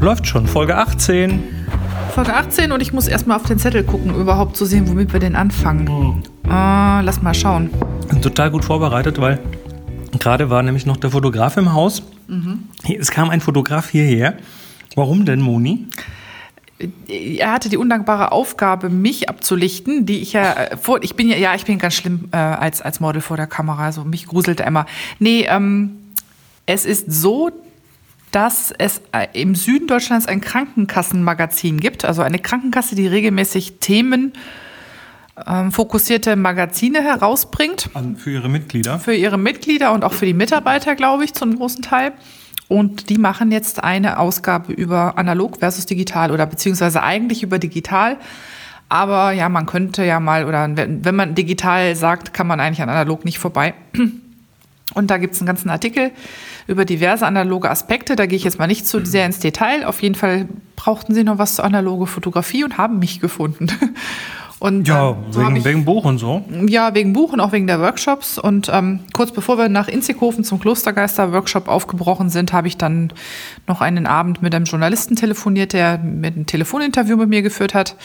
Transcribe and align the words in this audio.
läuft 0.00 0.26
schon. 0.26 0.46
Folge 0.46 0.76
18. 0.76 1.42
Folge 2.14 2.34
18 2.34 2.72
und 2.72 2.80
ich 2.80 2.92
muss 2.92 3.06
erstmal 3.06 3.36
auf 3.36 3.44
den 3.44 3.58
Zettel 3.58 3.84
gucken, 3.84 4.14
überhaupt 4.14 4.56
zu 4.56 4.64
sehen, 4.64 4.88
womit 4.88 5.12
wir 5.12 5.20
denn 5.20 5.36
anfangen. 5.36 5.84
Mhm. 5.84 6.22
Äh, 6.50 7.02
lass 7.02 7.22
mal 7.22 7.34
schauen. 7.34 7.70
Total 8.22 8.50
gut 8.50 8.64
vorbereitet, 8.64 9.20
weil 9.20 9.38
gerade 10.18 10.50
war 10.50 10.62
nämlich 10.62 10.86
noch 10.86 10.96
der 10.96 11.10
Fotograf 11.10 11.56
im 11.56 11.72
Haus. 11.72 12.02
Mhm. 12.28 12.64
Es 12.98 13.10
kam 13.10 13.30
ein 13.30 13.40
Fotograf 13.40 13.90
hierher. 13.90 14.34
Warum 14.96 15.24
denn, 15.24 15.40
Moni? 15.40 15.86
er 17.08 17.52
hatte 17.52 17.68
die 17.68 17.76
undankbare 17.76 18.32
Aufgabe, 18.32 18.88
mich 18.88 19.28
abzulichten, 19.28 20.06
die 20.06 20.20
ich 20.20 20.32
ja 20.32 20.52
äh, 20.54 20.76
vor, 20.76 21.02
ich 21.02 21.14
bin 21.14 21.28
ja, 21.28 21.36
ja, 21.36 21.54
ich 21.54 21.66
bin 21.66 21.78
ganz 21.78 21.94
schlimm 21.94 22.28
äh, 22.32 22.36
als, 22.36 22.80
als 22.80 23.00
Model 23.00 23.20
vor 23.20 23.36
der 23.36 23.46
Kamera, 23.46 23.84
also 23.84 24.04
mich 24.04 24.26
gruselte 24.26 24.62
immer. 24.62 24.86
Nee, 25.18 25.46
ähm, 25.48 25.98
es 26.66 26.86
ist 26.86 27.12
so, 27.12 27.50
dass 28.30 28.72
es 28.76 29.02
äh, 29.12 29.26
im 29.32 29.54
Süden 29.54 29.86
Deutschlands 29.86 30.26
ein 30.26 30.40
Krankenkassenmagazin 30.40 31.80
gibt, 31.80 32.04
also 32.04 32.22
eine 32.22 32.38
Krankenkasse, 32.38 32.94
die 32.94 33.06
regelmäßig 33.06 33.78
Themen 33.80 34.32
ähm, 35.46 35.72
fokussierte 35.72 36.36
Magazine 36.36 37.02
herausbringt. 37.02 37.90
Für 38.16 38.30
ihre 38.30 38.48
Mitglieder? 38.48 38.98
Für 38.98 39.14
ihre 39.14 39.38
Mitglieder 39.38 39.92
und 39.92 40.04
auch 40.04 40.12
für 40.12 40.26
die 40.26 40.34
Mitarbeiter, 40.34 40.94
glaube 40.94 41.24
ich, 41.24 41.34
zum 41.34 41.56
großen 41.56 41.82
Teil. 41.82 42.12
Und 42.68 43.10
die 43.10 43.18
machen 43.18 43.50
jetzt 43.50 43.82
eine 43.82 44.18
Ausgabe 44.18 44.72
über 44.72 45.18
analog 45.18 45.58
versus 45.58 45.86
digital 45.86 46.30
oder 46.30 46.46
beziehungsweise 46.46 47.02
eigentlich 47.02 47.42
über 47.42 47.58
digital. 47.58 48.16
Aber 48.88 49.32
ja, 49.32 49.48
man 49.48 49.66
könnte 49.66 50.04
ja 50.04 50.20
mal, 50.20 50.44
oder 50.44 50.68
wenn 50.76 51.14
man 51.14 51.34
digital 51.34 51.94
sagt, 51.96 52.32
kann 52.32 52.46
man 52.46 52.60
eigentlich 52.60 52.82
an 52.82 52.88
analog 52.88 53.24
nicht 53.24 53.38
vorbei. 53.38 53.74
Und 54.94 55.10
da 55.10 55.18
gibt 55.18 55.34
es 55.34 55.40
einen 55.40 55.46
ganzen 55.46 55.70
Artikel 55.70 56.10
über 56.66 56.84
diverse 56.84 57.26
analoge 57.26 57.70
Aspekte. 57.70 58.16
Da 58.16 58.26
gehe 58.26 58.36
ich 58.36 58.44
jetzt 58.44 58.58
mal 58.58 58.66
nicht 58.66 58.86
zu 58.86 59.04
sehr 59.04 59.26
ins 59.26 59.38
Detail. 59.38 59.84
Auf 59.84 60.02
jeden 60.02 60.14
Fall 60.14 60.48
brauchten 60.76 61.14
sie 61.14 61.24
noch 61.24 61.38
was 61.38 61.56
zur 61.56 61.64
analoge 61.64 62.06
Fotografie 62.06 62.64
und 62.64 62.78
haben 62.78 62.98
mich 62.98 63.20
gefunden. 63.20 63.68
Und, 64.60 64.86
ja, 64.86 65.12
ähm, 65.12 65.16
wegen, 65.32 65.56
ich, 65.56 65.64
wegen 65.64 65.84
Buch 65.86 66.04
und 66.04 66.18
so. 66.18 66.44
Ja, 66.66 66.94
wegen 66.94 67.14
Buch 67.14 67.32
und 67.32 67.40
auch 67.40 67.52
wegen 67.52 67.66
der 67.66 67.80
Workshops. 67.80 68.38
Und 68.38 68.68
ähm, 68.70 69.00
kurz 69.14 69.32
bevor 69.32 69.56
wir 69.56 69.70
nach 69.70 69.88
Inzighofen 69.88 70.44
zum 70.44 70.60
Klostergeister-Workshop 70.60 71.66
aufgebrochen 71.66 72.28
sind, 72.28 72.52
habe 72.52 72.68
ich 72.68 72.76
dann 72.76 73.10
noch 73.66 73.80
einen 73.80 74.06
Abend 74.06 74.42
mit 74.42 74.54
einem 74.54 74.66
Journalisten 74.66 75.16
telefoniert, 75.16 75.72
der 75.72 75.96
mit 75.96 76.36
einem 76.36 76.44
Telefoninterview 76.44 77.16
mit 77.16 77.30
mir 77.30 77.40
geführt 77.40 77.72
hat. 77.72 77.96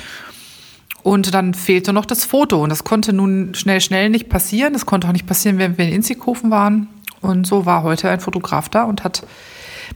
Und 1.05 1.35
dann 1.35 1.53
fehlte 1.53 1.93
noch 1.93 2.07
das 2.07 2.25
Foto. 2.25 2.63
Und 2.63 2.69
das 2.69 2.83
konnte 2.83 3.13
nun 3.13 3.53
schnell, 3.53 3.79
schnell 3.79 4.09
nicht 4.09 4.27
passieren. 4.27 4.73
Das 4.73 4.87
konnte 4.87 5.07
auch 5.07 5.11
nicht 5.11 5.27
passieren, 5.27 5.59
wenn 5.59 5.77
wir 5.77 5.85
in 5.85 5.93
Inzighofen 5.93 6.49
waren. 6.49 6.87
Und 7.21 7.45
so 7.45 7.67
war 7.67 7.83
heute 7.83 8.09
ein 8.09 8.19
Fotograf 8.19 8.69
da 8.69 8.85
und 8.85 9.03
hat 9.03 9.21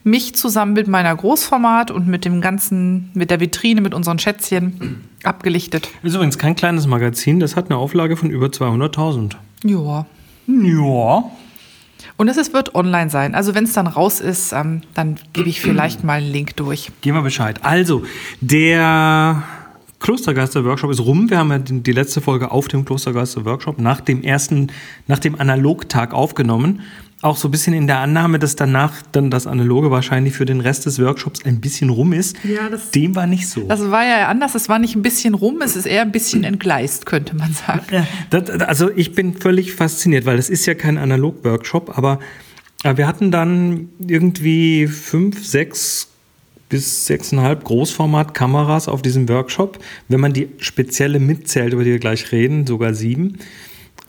mich 0.04 0.36
zusammen 0.36 0.74
mit 0.74 0.88
meiner 0.88 1.16
Großformat 1.16 1.90
und 1.90 2.08
mit 2.08 2.26
dem 2.26 2.42
ganzen, 2.42 3.10
mit 3.16 3.32
der 3.32 3.40
Vitrine, 3.40 3.82
mit 3.82 3.96
unseren 3.96 4.20
Schätzchen 4.20 5.04
abgelichtet. 5.24 5.90
Ist 6.04 6.14
übrigens 6.14 6.38
kein 6.38 6.56
kleines 6.56 6.86
Magazin, 6.86 7.40
das 7.40 7.56
hat 7.56 7.72
eine 7.72 7.78
Auflage 7.78 8.16
von 8.16 8.30
über 8.30 8.46
200.000. 8.46 9.32
Ja. 9.64 10.06
Ja. 10.46 11.24
Und 12.18 12.28
es 12.28 12.54
wird 12.54 12.76
online 12.76 13.10
sein. 13.10 13.34
Also 13.34 13.56
wenn 13.56 13.64
es 13.64 13.74
dann 13.74 13.88
raus 13.88 14.20
ist, 14.20 14.54
ähm, 14.54 14.82
dann 14.94 15.18
gebe 15.34 15.50
ich 15.50 15.60
vielleicht 15.60 16.04
mal 16.04 16.20
einen 16.20 16.32
Link 16.32 16.56
durch. 16.56 16.92
Gehen 17.02 17.16
wir 17.16 17.24
Bescheid. 17.24 17.62
Also, 17.64 18.04
der 18.42 19.42
Klostergeister-Workshop 20.00 20.92
ist 20.92 21.02
rum. 21.02 21.30
Wir 21.30 21.38
haben 21.38 21.52
ja 21.52 21.60
die 21.60 21.92
letzte 21.92 22.22
Folge 22.22 22.52
auf 22.52 22.68
dem 22.68 22.86
Klostergeister-Workshop 22.86 23.80
nach 23.80 24.02
dem 24.02 24.24
ersten, 24.24 24.68
nach 25.08 25.20
dem 25.20 25.40
Analogtag 25.40 26.14
aufgenommen 26.14 26.82
auch 27.22 27.36
so 27.36 27.50
ein 27.50 27.52
bisschen 27.52 27.74
in 27.74 27.88
der 27.88 28.00
Annahme, 28.00 28.40
dass 28.40 28.56
danach 28.56 29.02
dann 29.12 29.30
das 29.30 29.46
Analoge 29.46 29.92
wahrscheinlich 29.92 30.34
für 30.34 30.46
den 30.46 30.62
Rest 30.62 30.86
des 30.86 31.00
Workshops 31.00 31.44
ein 31.44 31.60
bisschen 31.60 31.90
rum 31.90 32.14
ist. 32.14 32.38
Ja, 32.44 32.70
das, 32.70 32.92
Dem 32.92 33.16
war 33.16 33.28
nicht 33.28 33.48
so. 33.48 33.62
Das 33.68 33.92
war 33.92 34.06
ja 34.06 34.28
anders. 34.28 34.56
Es 34.56 34.70
war 34.70 34.80
nicht 34.80 34.96
ein 34.96 35.02
bisschen 35.02 35.34
rum, 35.34 35.62
es 35.62 35.76
ist 35.76 35.86
eher 35.86 36.02
ein 36.02 36.12
bisschen 36.12 36.44
entgleist, 36.44 37.06
könnte 37.06 37.36
man 37.36 37.54
sagen. 37.54 38.08
Das, 38.30 38.50
also 38.62 38.90
ich 38.90 39.16
bin 39.16 39.34
völlig 39.34 39.74
fasziniert, 39.74 40.26
weil 40.26 40.38
das 40.38 40.50
ist 40.50 40.66
ja 40.66 40.76
kein 40.76 40.98
Analog-Workshop, 40.98 41.98
aber 41.98 42.20
wir 42.84 43.08
hatten 43.08 43.32
dann 43.32 43.90
irgendwie 44.08 44.88
fünf, 44.88 45.46
sechs 45.46 46.09
bis 46.70 47.06
sechseinhalb 47.08 47.64
Großformat-Kameras 47.64 48.88
auf 48.88 49.02
diesem 49.02 49.28
Workshop. 49.28 49.80
Wenn 50.08 50.20
man 50.20 50.34
die 50.34 50.50
spezielle 50.60 51.20
mitzählt, 51.20 51.74
über 51.74 51.84
die 51.84 51.92
wir 51.92 52.00
gleich 52.00 52.32
reden, 52.32 52.66
sogar 52.66 52.94
sieben. 52.94 53.40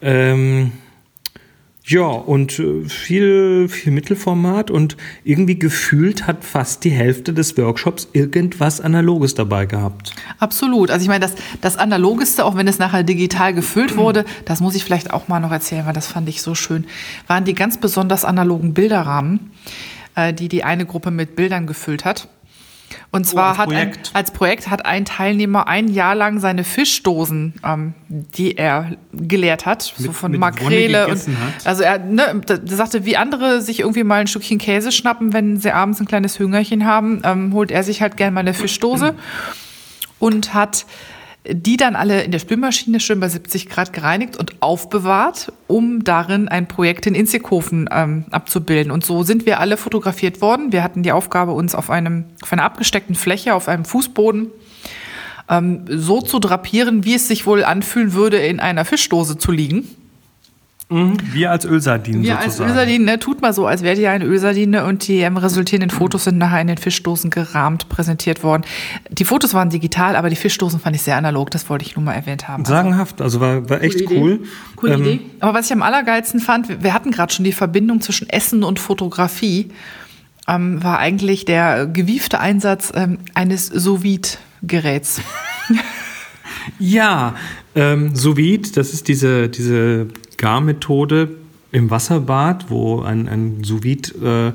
Ähm, 0.02 0.72
ja, 1.90 2.06
und 2.06 2.58
äh, 2.60 2.88
viel, 2.88 3.68
viel 3.68 3.92
Mittelformat 3.92 4.70
und 4.70 4.96
irgendwie 5.24 5.58
gefühlt 5.58 6.28
hat 6.28 6.44
fast 6.44 6.84
die 6.84 6.90
Hälfte 6.90 7.32
des 7.32 7.58
Workshops 7.58 8.06
irgendwas 8.12 8.80
Analoges 8.80 9.34
dabei 9.34 9.66
gehabt. 9.66 10.12
Absolut. 10.38 10.90
Also 10.90 11.02
ich 11.02 11.08
meine, 11.08 11.20
das, 11.20 11.34
das 11.60 11.76
Analogeste, 11.78 12.44
auch 12.44 12.54
wenn 12.54 12.68
es 12.68 12.78
nachher 12.78 13.02
digital 13.02 13.54
gefüllt 13.54 13.96
wurde, 13.96 14.24
das 14.44 14.60
muss 14.60 14.76
ich 14.76 14.84
vielleicht 14.84 15.12
auch 15.12 15.26
mal 15.26 15.40
noch 15.40 15.50
erzählen, 15.50 15.84
weil 15.84 15.92
das 15.92 16.06
fand 16.06 16.28
ich 16.28 16.42
so 16.42 16.54
schön, 16.54 16.86
waren 17.26 17.44
die 17.44 17.54
ganz 17.54 17.78
besonders 17.78 18.24
analogen 18.24 18.72
Bilderrahmen, 18.72 19.50
äh, 20.14 20.32
die 20.32 20.48
die 20.48 20.62
eine 20.62 20.86
Gruppe 20.86 21.10
mit 21.10 21.34
Bildern 21.34 21.66
gefüllt 21.66 22.04
hat. 22.04 22.28
Und 23.10 23.26
zwar 23.26 23.46
oh, 23.46 23.48
als 23.50 23.58
hat 23.58 23.68
Projekt. 23.68 24.10
Ein, 24.10 24.16
als 24.16 24.30
Projekt 24.30 24.70
hat 24.70 24.86
ein 24.86 25.04
Teilnehmer 25.04 25.66
ein 25.68 25.88
Jahr 25.88 26.14
lang 26.14 26.40
seine 26.40 26.64
Fischdosen, 26.64 27.54
ähm, 27.64 27.94
die 28.08 28.56
er 28.56 28.96
geleert 29.12 29.66
hat, 29.66 29.94
mit, 29.98 30.06
so 30.06 30.12
von 30.12 30.36
Makrele 30.36 31.08
und 31.08 31.20
also 31.64 31.82
er 31.82 31.98
ne, 31.98 32.40
sagte, 32.64 33.04
wie 33.04 33.16
andere 33.16 33.62
sich 33.62 33.80
irgendwie 33.80 34.04
mal 34.04 34.20
ein 34.20 34.26
Stückchen 34.26 34.58
Käse 34.58 34.92
schnappen, 34.92 35.32
wenn 35.32 35.58
sie 35.58 35.72
abends 35.72 36.00
ein 36.00 36.06
kleines 36.06 36.38
Hüngerchen 36.38 36.84
haben, 36.84 37.22
ähm, 37.24 37.52
holt 37.52 37.70
er 37.70 37.82
sich 37.82 38.02
halt 38.02 38.16
gerne 38.16 38.32
mal 38.32 38.40
eine 38.40 38.54
Fischdose 38.54 39.14
und 40.18 40.54
hat 40.54 40.86
die 41.48 41.76
dann 41.76 41.96
alle 41.96 42.22
in 42.22 42.32
der 42.32 42.38
Spülmaschine 42.38 43.00
schön 43.00 43.18
bei 43.18 43.28
70 43.28 43.68
Grad 43.68 43.92
gereinigt 43.92 44.36
und 44.36 44.60
aufbewahrt, 44.60 45.52
um 45.68 46.04
darin 46.04 46.48
ein 46.48 46.68
Projekt 46.68 47.06
in 47.06 47.14
Inzighofen 47.14 47.88
ähm, 47.90 48.24
abzubilden. 48.30 48.92
Und 48.92 49.04
so 49.04 49.22
sind 49.22 49.46
wir 49.46 49.58
alle 49.58 49.76
fotografiert 49.76 50.42
worden. 50.42 50.72
Wir 50.72 50.82
hatten 50.82 51.02
die 51.02 51.12
Aufgabe, 51.12 51.52
uns 51.52 51.74
auf, 51.74 51.88
einem, 51.88 52.24
auf 52.42 52.52
einer 52.52 52.64
abgesteckten 52.64 53.14
Fläche, 53.14 53.54
auf 53.54 53.68
einem 53.68 53.86
Fußboden 53.86 54.50
ähm, 55.48 55.84
so 55.88 56.20
zu 56.20 56.40
drapieren, 56.40 57.04
wie 57.04 57.14
es 57.14 57.26
sich 57.26 57.46
wohl 57.46 57.64
anfühlen 57.64 58.12
würde, 58.12 58.36
in 58.36 58.60
einer 58.60 58.84
Fischdose 58.84 59.38
zu 59.38 59.50
liegen. 59.50 59.88
Mhm. 60.90 61.16
Wir 61.32 61.52
als 61.52 61.64
Ölsardinen 61.64 62.22
Wir 62.22 62.34
sozusagen. 62.34 62.62
als 62.64 62.70
Ölsardinen, 62.72 63.04
ne, 63.06 63.18
tut 63.20 63.40
mal 63.40 63.52
so, 63.52 63.66
als 63.66 63.82
wäre 63.82 63.94
die 63.94 64.08
eine 64.08 64.24
Ölsardine 64.24 64.84
und 64.84 65.06
die 65.06 65.20
ähm, 65.20 65.36
resultierenden 65.36 65.90
Fotos 65.90 66.24
sind 66.24 66.36
nachher 66.36 66.60
in 66.60 66.66
den 66.66 66.78
Fischdosen 66.78 67.30
gerahmt 67.30 67.88
präsentiert 67.88 68.42
worden. 68.42 68.64
Die 69.08 69.24
Fotos 69.24 69.54
waren 69.54 69.70
digital, 69.70 70.16
aber 70.16 70.30
die 70.30 70.36
Fischdosen 70.36 70.80
fand 70.80 70.96
ich 70.96 71.02
sehr 71.02 71.16
analog, 71.16 71.52
das 71.52 71.68
wollte 71.70 71.84
ich 71.84 71.94
nur 71.94 72.04
mal 72.04 72.14
erwähnt 72.14 72.48
haben. 72.48 72.64
Also, 72.64 72.72
Sagenhaft, 72.72 73.20
also 73.22 73.40
war, 73.40 73.70
war 73.70 73.82
echt 73.82 74.10
cool. 74.10 74.40
Coole 74.74 74.94
ähm, 74.94 75.02
Idee. 75.02 75.20
Aber 75.38 75.54
was 75.54 75.66
ich 75.66 75.72
am 75.72 75.82
allergeilsten 75.82 76.40
fand, 76.40 76.82
wir 76.82 76.92
hatten 76.92 77.12
gerade 77.12 77.32
schon 77.32 77.44
die 77.44 77.52
Verbindung 77.52 78.00
zwischen 78.00 78.28
Essen 78.28 78.64
und 78.64 78.80
Fotografie, 78.80 79.68
ähm, 80.48 80.82
war 80.82 80.98
eigentlich 80.98 81.44
der 81.44 81.86
gewiefte 81.86 82.40
Einsatz 82.40 82.92
ähm, 82.96 83.18
eines 83.34 83.66
Sous-Vide-Geräts. 83.66 85.20
ja, 86.80 87.36
ähm, 87.76 88.16
Sous-Vide, 88.16 88.72
das 88.72 88.92
ist 88.92 89.06
diese, 89.06 89.48
diese 89.48 90.08
Garmethode 90.40 91.36
im 91.70 91.90
Wasserbad, 91.90 92.70
wo 92.70 93.02
ein, 93.02 93.28
ein 93.28 93.62
sous 93.62 93.84
äh, 93.84 94.52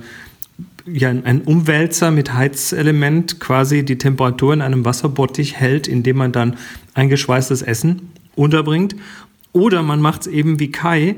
ja, 0.87 1.09
ein 1.09 1.41
Umwälzer 1.41 2.11
mit 2.11 2.33
Heizelement 2.33 3.39
quasi 3.39 3.85
die 3.85 3.97
Temperatur 3.97 4.53
in 4.53 4.61
einem 4.61 4.83
Wasserbottich 4.83 5.55
hält, 5.55 5.87
indem 5.87 6.17
man 6.17 6.31
dann 6.31 6.57
eingeschweißtes 6.95 7.61
Essen 7.61 8.09
unterbringt. 8.35 8.95
Oder 9.53 9.83
man 9.83 10.01
macht 10.01 10.21
es 10.21 10.27
eben 10.27 10.59
wie 10.59 10.71
Kai 10.71 11.15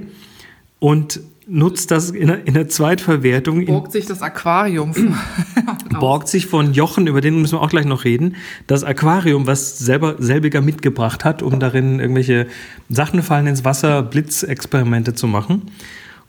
und 0.79 1.21
nutzt 1.47 1.91
das 1.91 2.11
in 2.11 2.27
der, 2.27 2.45
in 2.45 2.53
der 2.53 2.67
Zweitverwertung. 2.67 3.65
Borgt 3.65 3.93
sich 3.93 4.05
das 4.05 4.21
Aquarium. 4.21 4.93
borgt 5.99 6.27
sich 6.27 6.45
von 6.45 6.73
Jochen, 6.73 7.07
über 7.07 7.21
den 7.21 7.41
müssen 7.41 7.53
wir 7.53 7.61
auch 7.61 7.69
gleich 7.69 7.85
noch 7.85 8.03
reden, 8.03 8.35
das 8.67 8.83
Aquarium, 8.83 9.47
was 9.47 9.79
selber 9.79 10.15
selbiger 10.19 10.61
mitgebracht 10.61 11.25
hat, 11.25 11.41
um 11.41 11.59
darin 11.59 11.99
irgendwelche 11.99 12.47
Sachen 12.89 13.23
fallen 13.23 13.47
ins 13.47 13.63
Wasser, 13.63 14.03
Blitzexperimente 14.03 15.13
zu 15.13 15.27
machen. 15.27 15.63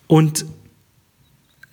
Und 0.06 0.46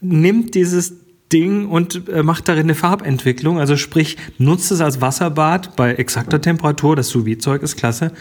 nimmt 0.01 0.55
dieses 0.55 0.95
Ding 1.31 1.67
und 1.67 2.07
äh, 2.09 2.23
macht 2.23 2.47
darin 2.47 2.63
eine 2.63 2.75
Farbentwicklung, 2.75 3.59
also 3.59 3.77
sprich, 3.77 4.17
nutzt 4.37 4.71
es 4.71 4.81
als 4.81 5.01
Wasserbad 5.01 5.75
bei 5.75 5.95
exakter 5.95 6.41
Temperatur, 6.41 6.95
das 6.95 7.09
Sous-Vide-Zeug 7.09 7.63
ist 7.63 7.77
klasse, 7.77 8.11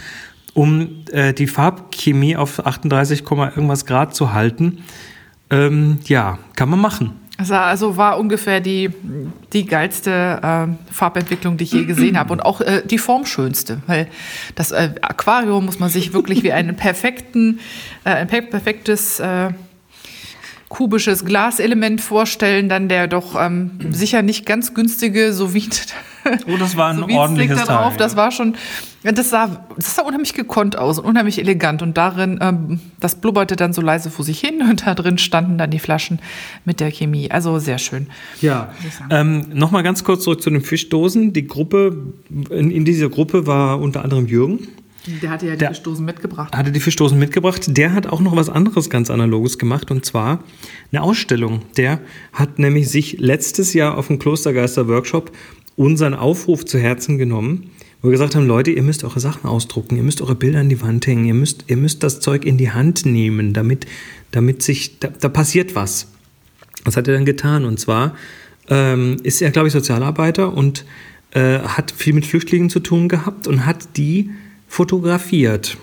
um 0.54 1.04
äh, 1.12 1.34
die 1.34 1.46
Farbchemie 1.46 2.36
auf 2.36 2.64
38, 2.64 3.22
irgendwas 3.30 3.84
Grad 3.84 4.14
zu 4.14 4.32
halten 4.32 4.84
ähm, 5.50 5.98
ja, 6.06 6.38
kann 6.56 6.68
man 6.68 6.80
machen. 6.80 7.12
Also 7.36 7.96
war 7.96 8.18
ungefähr 8.20 8.60
die, 8.60 8.90
die 9.52 9.66
geilste 9.66 10.10
äh, 10.10 10.92
Farbentwicklung, 10.92 11.56
die 11.56 11.64
ich 11.64 11.72
je 11.72 11.84
gesehen 11.84 12.16
habe. 12.16 12.32
Und 12.32 12.40
auch 12.40 12.60
äh, 12.60 12.82
die 12.84 12.98
formschönste. 12.98 13.82
Weil 13.86 14.06
das 14.54 14.70
äh, 14.70 14.90
Aquarium 15.00 15.64
muss 15.64 15.80
man 15.80 15.90
sich 15.90 16.12
wirklich 16.12 16.44
wie 16.44 16.52
einen 16.52 16.76
perfekten, 16.76 17.58
äh, 18.04 18.10
ein 18.10 18.28
perfektes 18.28 19.18
äh, 19.18 19.50
kubisches 20.68 21.24
Glaselement 21.24 22.00
vorstellen, 22.00 22.68
dann 22.68 22.88
der 22.88 23.08
doch 23.08 23.34
ähm, 23.40 23.72
sicher 23.90 24.22
nicht 24.22 24.46
ganz 24.46 24.72
günstige 24.72 25.32
sous 25.32 25.52
Oh, 26.46 26.56
das 26.58 26.76
war 26.76 26.90
ein 26.90 26.96
so 26.98 27.08
ordentliches 27.08 27.58
da 27.58 27.64
drauf. 27.64 27.88
Teil. 27.90 27.98
Das 27.98 28.16
war 28.16 28.30
schon, 28.30 28.54
das 29.02 29.30
sah, 29.30 29.66
das 29.76 29.94
sah 29.96 30.02
unheimlich 30.02 30.32
gekonnt 30.34 30.76
aus 30.78 30.98
und 30.98 31.04
unheimlich 31.04 31.38
elegant. 31.38 31.82
Und 31.82 31.96
darin, 31.96 32.38
ähm, 32.40 32.80
das 33.00 33.14
blubberte 33.16 33.56
dann 33.56 33.72
so 33.72 33.80
leise 33.82 34.10
vor 34.10 34.24
sich 34.24 34.40
hin 34.40 34.62
und 34.68 34.86
da 34.86 34.94
drin 34.94 35.18
standen 35.18 35.58
dann 35.58 35.70
die 35.70 35.78
Flaschen 35.78 36.18
mit 36.64 36.80
der 36.80 36.90
Chemie. 36.90 37.30
Also 37.30 37.58
sehr 37.58 37.78
schön. 37.78 38.06
Ja, 38.40 38.72
ähm, 39.10 39.44
nochmal 39.52 39.82
ganz 39.82 40.04
kurz 40.04 40.24
zurück 40.24 40.42
zu 40.42 40.50
den 40.50 40.62
Fischdosen. 40.62 41.32
Die 41.32 41.46
Gruppe, 41.46 41.96
in, 42.50 42.70
in 42.70 42.84
dieser 42.84 43.08
Gruppe 43.08 43.46
war 43.46 43.80
unter 43.80 44.02
anderem 44.02 44.26
Jürgen. 44.26 44.68
Der 45.20 45.28
hatte 45.28 45.44
ja 45.44 45.52
die 45.52 45.58
Der- 45.58 45.68
Fischdosen 45.68 46.06
mitgebracht. 46.06 46.56
hatte 46.56 46.72
die 46.72 46.80
Fischdosen 46.80 47.18
mitgebracht. 47.18 47.60
Der 47.68 47.92
hat 47.92 48.06
auch 48.06 48.20
noch 48.20 48.34
was 48.36 48.48
anderes 48.48 48.88
ganz 48.88 49.10
Analoges 49.10 49.58
gemacht 49.58 49.90
und 49.90 50.06
zwar 50.06 50.38
eine 50.92 51.02
Ausstellung. 51.02 51.60
Der 51.76 52.00
hat 52.32 52.58
nämlich 52.58 52.88
sich 52.88 53.18
letztes 53.18 53.74
Jahr 53.74 53.98
auf 53.98 54.06
dem 54.06 54.18
Klostergeister-Workshop 54.18 55.30
unseren 55.76 56.14
Aufruf 56.14 56.64
zu 56.64 56.78
Herzen 56.78 57.18
genommen, 57.18 57.70
wo 58.00 58.08
wir 58.08 58.12
gesagt 58.12 58.34
haben, 58.34 58.46
Leute, 58.46 58.70
ihr 58.70 58.82
müsst 58.82 59.02
eure 59.02 59.20
Sachen 59.20 59.48
ausdrucken, 59.48 59.96
ihr 59.96 60.02
müsst 60.02 60.20
eure 60.20 60.34
Bilder 60.34 60.60
an 60.60 60.68
die 60.68 60.80
Wand 60.82 61.06
hängen, 61.06 61.24
ihr 61.24 61.34
müsst, 61.34 61.64
ihr 61.68 61.76
müsst 61.76 62.02
das 62.02 62.20
Zeug 62.20 62.44
in 62.44 62.58
die 62.58 62.70
Hand 62.70 63.06
nehmen, 63.06 63.52
damit, 63.52 63.86
damit 64.30 64.62
sich, 64.62 64.98
da, 64.98 65.08
da 65.08 65.28
passiert 65.28 65.74
was. 65.74 66.08
Was 66.84 66.96
hat 66.96 67.08
er 67.08 67.14
dann 67.14 67.24
getan? 67.24 67.64
Und 67.64 67.80
zwar 67.80 68.14
ähm, 68.68 69.16
ist 69.22 69.40
er, 69.40 69.50
glaube 69.50 69.68
ich, 69.68 69.72
Sozialarbeiter 69.72 70.54
und 70.54 70.84
äh, 71.30 71.60
hat 71.60 71.92
viel 71.92 72.12
mit 72.12 72.26
Flüchtlingen 72.26 72.70
zu 72.70 72.80
tun 72.80 73.08
gehabt 73.08 73.46
und 73.46 73.64
hat 73.66 73.96
die 73.96 74.30
fotografiert. 74.68 75.78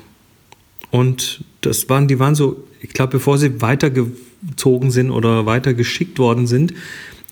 Und 0.91 1.43
das 1.61 1.89
waren, 1.89 2.07
die 2.07 2.19
waren 2.19 2.35
so, 2.35 2.63
ich 2.81 2.89
glaube, 2.89 3.13
bevor 3.13 3.37
sie 3.37 3.61
weitergezogen 3.61 4.91
sind 4.91 5.11
oder 5.11 5.45
weitergeschickt 5.45 6.19
worden 6.19 6.47
sind. 6.47 6.73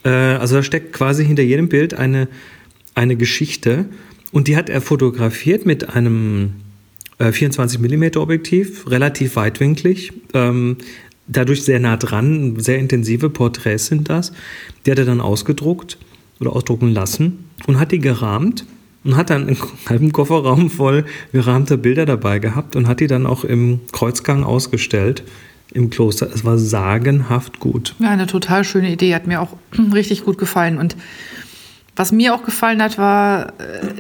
Äh, 0.04 0.10
also 0.10 0.56
da 0.56 0.64
steckt 0.64 0.94
quasi 0.94 1.26
hinter 1.26 1.44
jedem 1.44 1.70
Bild 1.70 1.94
eine, 1.94 2.28
eine 2.96 3.16
Geschichte. 3.16 3.86
Und 4.32 4.48
die 4.48 4.56
hat 4.56 4.70
er 4.70 4.82
fotografiert 4.82 5.66
mit 5.66 5.90
einem 5.90 6.54
äh, 7.18 7.32
24 7.32 7.80
mm 7.80 8.18
Objektiv, 8.18 8.90
relativ 8.90 9.36
weitwinklig. 9.36 10.14
Ähm, 10.34 10.78
dadurch 11.28 11.64
sehr 11.64 11.80
nah 11.80 11.98
dran, 11.98 12.60
sehr 12.60 12.80
intensive 12.80 13.30
Porträts 13.30 13.88
sind 13.88 14.10
das. 14.10 14.32
Die 14.86 14.92
hat 14.92 15.00
er 15.00 15.06
dann 15.06 15.22
ausgedruckt 15.22 15.98
oder 16.40 16.56
ausdrucken 16.56 16.94
lassen 16.94 17.46
und 17.68 17.80
hat 17.80 17.92
die 17.92 18.00
gerahmt 18.00 18.66
und 19.04 19.16
hat 19.16 19.30
dann 19.30 19.48
einen 19.48 19.58
halben 19.88 20.12
Kofferraum 20.12 20.70
voll 20.70 21.06
gerahmter 21.32 21.78
Bilder 21.78 22.06
dabei 22.06 22.40
gehabt 22.40 22.76
und 22.76 22.88
hat 22.88 23.00
die 23.00 23.08
dann 23.08 23.26
auch 23.26 23.44
im 23.44 23.82
Kreuzgang 23.92 24.44
ausgestellt 24.44 25.24
im 25.74 25.90
Kloster. 25.90 26.30
Es 26.34 26.44
war 26.44 26.58
sagenhaft 26.58 27.60
gut. 27.60 27.96
Ja, 28.00 28.10
eine 28.10 28.28
total 28.28 28.64
schöne 28.64 28.92
Idee, 28.92 29.14
hat 29.14 29.28
mir 29.28 29.42
auch 29.42 29.56
richtig 29.94 30.26
gut 30.26 30.38
gefallen. 30.38 30.78
Und 30.78 30.96
was 31.96 32.12
mir 32.12 32.34
auch 32.34 32.44
gefallen 32.44 32.82
hat, 32.82 32.98
war, 32.98 33.54
äh, 33.60 33.94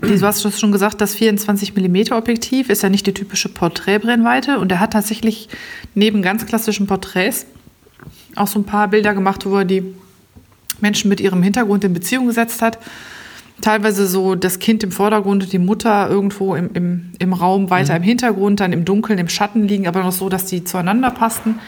du 0.00 0.20
hast 0.22 0.44
das 0.44 0.58
schon 0.58 0.72
gesagt, 0.72 1.00
das 1.00 1.14
24 1.14 1.76
mm 1.76 2.12
Objektiv 2.12 2.70
ist 2.70 2.82
ja 2.82 2.88
nicht 2.88 3.06
die 3.06 3.14
typische 3.14 3.48
Porträtbrennweite 3.48 4.58
und 4.58 4.70
er 4.72 4.80
hat 4.80 4.92
tatsächlich 4.92 5.48
neben 5.94 6.22
ganz 6.22 6.46
klassischen 6.46 6.86
Porträts 6.86 7.46
auch 8.36 8.46
so 8.46 8.58
ein 8.58 8.64
paar 8.64 8.88
Bilder 8.88 9.14
gemacht, 9.14 9.46
wo 9.46 9.58
er 9.58 9.64
die 9.64 9.82
Menschen 10.80 11.08
mit 11.08 11.20
ihrem 11.20 11.42
Hintergrund 11.42 11.84
in 11.84 11.92
Beziehung 11.92 12.26
gesetzt 12.26 12.62
hat. 12.62 12.78
Teilweise 13.64 14.06
so 14.06 14.34
das 14.34 14.58
Kind 14.58 14.82
im 14.82 14.92
Vordergrund 14.92 15.42
und 15.44 15.50
die 15.50 15.58
Mutter 15.58 16.10
irgendwo 16.10 16.54
im, 16.54 16.68
im, 16.74 17.12
im 17.18 17.32
Raum 17.32 17.70
weiter 17.70 17.96
im 17.96 18.02
Hintergrund, 18.02 18.60
dann 18.60 18.74
im 18.74 18.84
Dunkeln, 18.84 19.18
im 19.18 19.30
Schatten 19.30 19.66
liegen, 19.66 19.88
aber 19.88 20.02
noch 20.02 20.12
so, 20.12 20.28
dass 20.28 20.44
die 20.44 20.64
zueinander 20.64 21.10
passten. 21.10 21.60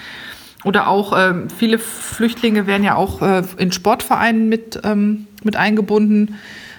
Oder 0.62 0.88
auch 0.88 1.14
ähm, 1.16 1.48
viele 1.48 1.78
Flüchtlinge 1.78 2.66
werden 2.66 2.84
ja 2.84 2.96
auch 2.96 3.22
äh, 3.22 3.44
in 3.56 3.72
Sportvereinen 3.72 4.46
mit, 4.50 4.78
ähm, 4.84 5.26
mit 5.43 5.56
eingebunden. 5.56 6.34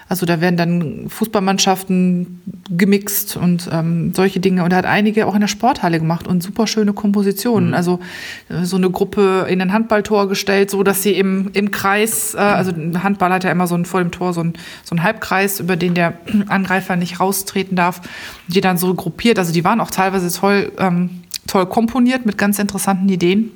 Also 0.08 0.24
da 0.24 0.40
werden 0.40 0.56
dann 0.56 1.04
Fußballmannschaften 1.08 2.40
gemixt 2.70 3.36
und 3.36 3.68
ähm, 3.70 4.14
solche 4.14 4.40
Dinge. 4.40 4.64
Und 4.64 4.72
er 4.72 4.78
hat 4.78 4.86
einige 4.86 5.26
auch 5.26 5.34
in 5.34 5.40
der 5.40 5.48
Sporthalle 5.48 5.98
gemacht 5.98 6.26
und 6.26 6.42
super 6.42 6.66
schöne 6.66 6.94
Kompositionen. 6.94 7.74
Also 7.74 8.00
äh, 8.48 8.64
so 8.64 8.76
eine 8.76 8.88
Gruppe 8.88 9.46
in 9.50 9.60
ein 9.60 9.72
Handballtor 9.72 10.28
gestellt, 10.28 10.70
so 10.70 10.82
dass 10.82 11.02
sie 11.02 11.12
im, 11.12 11.50
im 11.52 11.70
Kreis, 11.70 12.34
äh, 12.34 12.38
also 12.38 12.70
ein 12.72 13.02
Handball 13.02 13.32
hat 13.32 13.44
ja 13.44 13.50
immer 13.50 13.66
so 13.66 13.74
ein, 13.74 13.84
vor 13.84 14.00
dem 14.00 14.10
Tor 14.10 14.32
so 14.32 14.40
ein, 14.40 14.54
so 14.82 14.94
ein 14.94 15.02
Halbkreis, 15.02 15.60
über 15.60 15.76
den 15.76 15.92
der 15.92 16.14
Angreifer 16.48 16.96
nicht 16.96 17.20
raustreten 17.20 17.76
darf, 17.76 18.00
die 18.46 18.62
dann 18.62 18.78
so 18.78 18.94
gruppiert. 18.94 19.38
Also 19.38 19.52
die 19.52 19.64
waren 19.64 19.80
auch 19.80 19.90
teilweise 19.90 20.32
toll, 20.32 20.72
ähm, 20.78 21.22
toll 21.46 21.66
komponiert 21.66 22.24
mit 22.24 22.38
ganz 22.38 22.58
interessanten 22.58 23.10
Ideen. 23.10 23.50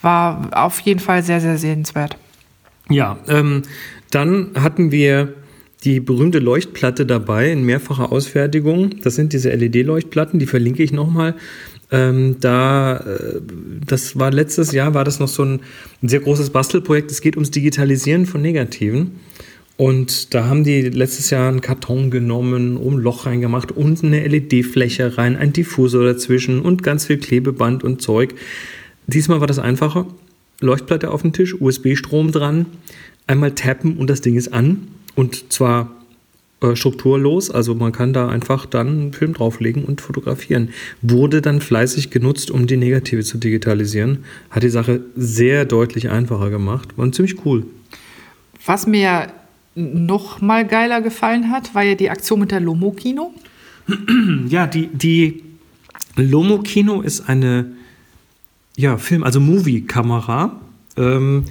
War 0.00 0.48
auf 0.52 0.80
jeden 0.80 1.00
Fall 1.00 1.22
sehr, 1.22 1.42
sehr 1.42 1.58
sehenswert. 1.58 2.16
Ja, 2.88 3.18
ähm, 3.28 3.62
dann 4.10 4.52
hatten 4.54 4.90
wir 4.90 5.34
die 5.84 6.00
berühmte 6.00 6.38
Leuchtplatte 6.38 7.06
dabei 7.06 7.52
in 7.52 7.62
mehrfacher 7.62 8.10
Ausfertigung. 8.10 9.00
Das 9.02 9.14
sind 9.14 9.32
diese 9.32 9.50
LED-Leuchtplatten, 9.50 10.38
die 10.38 10.46
verlinke 10.46 10.82
ich 10.82 10.92
nochmal. 10.92 11.34
Ähm, 11.90 12.36
da, 12.40 12.96
äh, 12.98 13.40
das 13.86 14.18
war 14.18 14.30
letztes 14.30 14.72
Jahr, 14.72 14.94
war 14.94 15.04
das 15.04 15.20
noch 15.20 15.28
so 15.28 15.44
ein, 15.44 15.60
ein 16.02 16.08
sehr 16.08 16.20
großes 16.20 16.50
Bastelprojekt. 16.50 17.10
Es 17.10 17.20
geht 17.20 17.36
ums 17.36 17.50
Digitalisieren 17.50 18.26
von 18.26 18.42
Negativen. 18.42 19.20
Und 19.76 20.34
da 20.34 20.46
haben 20.46 20.64
die 20.64 20.82
letztes 20.82 21.30
Jahr 21.30 21.48
einen 21.48 21.60
Karton 21.60 22.10
genommen, 22.10 22.76
um 22.76 22.96
ein 22.96 22.98
Loch 22.98 23.26
reingemacht, 23.26 23.70
unten 23.70 24.08
eine 24.08 24.26
LED-Fläche 24.26 25.16
rein, 25.16 25.36
ein 25.36 25.52
Diffusor 25.52 26.04
dazwischen 26.04 26.60
und 26.60 26.82
ganz 26.82 27.06
viel 27.06 27.18
Klebeband 27.18 27.84
und 27.84 28.02
Zeug. 28.02 28.34
Diesmal 29.06 29.38
war 29.38 29.46
das 29.46 29.60
einfacher. 29.60 30.06
Leuchtplatte 30.60 31.12
auf 31.12 31.22
dem 31.22 31.32
Tisch, 31.32 31.54
USB-Strom 31.60 32.32
dran, 32.32 32.66
einmal 33.28 33.52
tappen 33.52 33.96
und 33.96 34.10
das 34.10 34.20
Ding 34.20 34.34
ist 34.34 34.52
an. 34.52 34.88
Und 35.18 35.52
zwar 35.52 35.90
äh, 36.60 36.76
strukturlos, 36.76 37.50
also 37.50 37.74
man 37.74 37.90
kann 37.90 38.12
da 38.12 38.28
einfach 38.28 38.66
dann 38.66 38.86
einen 38.86 39.12
Film 39.12 39.32
drauflegen 39.32 39.84
und 39.84 40.00
fotografieren. 40.00 40.68
Wurde 41.02 41.42
dann 41.42 41.60
fleißig 41.60 42.10
genutzt, 42.10 42.52
um 42.52 42.68
die 42.68 42.76
Negative 42.76 43.24
zu 43.24 43.36
digitalisieren. 43.36 44.18
Hat 44.50 44.62
die 44.62 44.68
Sache 44.68 45.00
sehr 45.16 45.64
deutlich 45.64 46.08
einfacher 46.08 46.50
gemacht. 46.50 46.96
War 46.96 47.10
ziemlich 47.10 47.44
cool. 47.44 47.66
Was 48.64 48.86
mir 48.86 49.26
noch 49.74 50.40
mal 50.40 50.64
geiler 50.64 51.02
gefallen 51.02 51.50
hat, 51.50 51.74
war 51.74 51.82
ja 51.82 51.96
die 51.96 52.10
Aktion 52.10 52.38
mit 52.38 52.52
der 52.52 52.60
Lomo-Kino. 52.60 53.34
Ja, 54.48 54.68
die, 54.68 54.86
die 54.86 55.42
Lomo 56.14 56.58
Kino 56.58 57.00
ist 57.00 57.28
eine 57.28 57.72
ja, 58.76 58.98
Film, 58.98 59.24
also 59.24 59.40
Movie-Kamera, 59.40 60.60
ähm, 60.96 61.44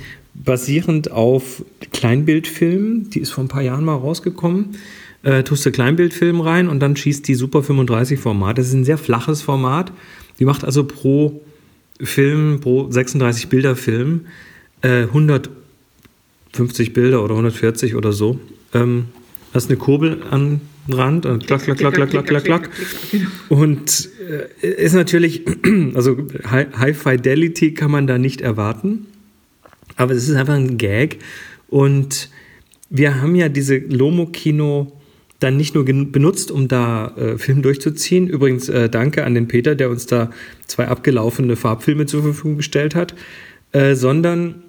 basierend 0.43 1.11
auf 1.11 1.63
Kleinbildfilmen. 1.91 3.09
Die 3.09 3.19
ist 3.19 3.31
vor 3.31 3.43
ein 3.43 3.47
paar 3.47 3.61
Jahren 3.61 3.85
mal 3.85 3.95
rausgekommen. 3.95 4.77
Äh, 5.23 5.43
tust 5.43 5.65
du 5.65 5.71
Kleinbildfilm 5.71 6.41
rein 6.41 6.69
und 6.69 6.79
dann 6.79 6.95
schießt 6.95 7.27
die 7.27 7.35
Super 7.35 7.63
35 7.63 8.19
Format. 8.19 8.57
Das 8.57 8.67
ist 8.67 8.73
ein 8.73 8.85
sehr 8.85 8.97
flaches 8.97 9.41
Format. 9.41 9.91
Die 10.39 10.45
macht 10.45 10.63
also 10.63 10.83
pro 10.83 11.41
Film, 11.99 12.59
pro 12.61 12.89
36 12.89 13.49
Bilder 13.49 13.75
Film, 13.75 14.27
äh, 14.81 15.03
150 15.03 16.93
Bilder 16.93 17.23
oder 17.23 17.33
140 17.33 17.95
oder 17.95 18.13
so. 18.13 18.39
Ähm, 18.73 19.05
hast 19.53 19.69
eine 19.69 19.77
Kurbel 19.77 20.21
am 20.29 20.61
Rand 20.89 21.25
und 21.25 21.47
klack, 21.47 21.63
klack, 21.63 21.77
klack, 21.77 21.95
klack, 21.95 22.09
klack, 22.11 22.25
klack, 22.27 22.43
klack. 22.43 22.69
Und 23.49 24.09
äh, 24.61 24.67
ist 24.67 24.93
natürlich, 24.93 25.43
also 25.95 26.17
High 26.49 26.97
Fidelity 26.97 27.73
kann 27.73 27.91
man 27.91 28.07
da 28.07 28.17
nicht 28.17 28.41
erwarten, 28.41 29.07
aber 29.97 30.13
es 30.13 30.29
ist 30.29 30.35
einfach 30.35 30.53
ein 30.53 30.77
Gag. 30.77 31.17
Und 31.67 32.29
wir 32.89 33.21
haben 33.21 33.35
ja 33.35 33.49
diese 33.49 33.77
Lomo-Kino 33.77 34.93
dann 35.39 35.57
nicht 35.57 35.75
nur 35.75 35.85
benutzt, 35.85 36.49
um 36.49 36.67
da 36.67 37.13
äh, 37.15 37.37
Film 37.37 37.61
durchzuziehen. 37.61 38.27
Übrigens 38.27 38.69
äh, 38.69 38.89
danke 38.89 39.23
an 39.23 39.35
den 39.35 39.47
Peter, 39.47 39.75
der 39.75 39.89
uns 39.89 40.05
da 40.05 40.31
zwei 40.65 40.87
abgelaufene 40.87 41.55
Farbfilme 41.55 42.05
zur 42.05 42.23
Verfügung 42.23 42.57
gestellt 42.57 42.95
hat, 42.95 43.13
äh, 43.71 43.93
sondern 43.93 44.63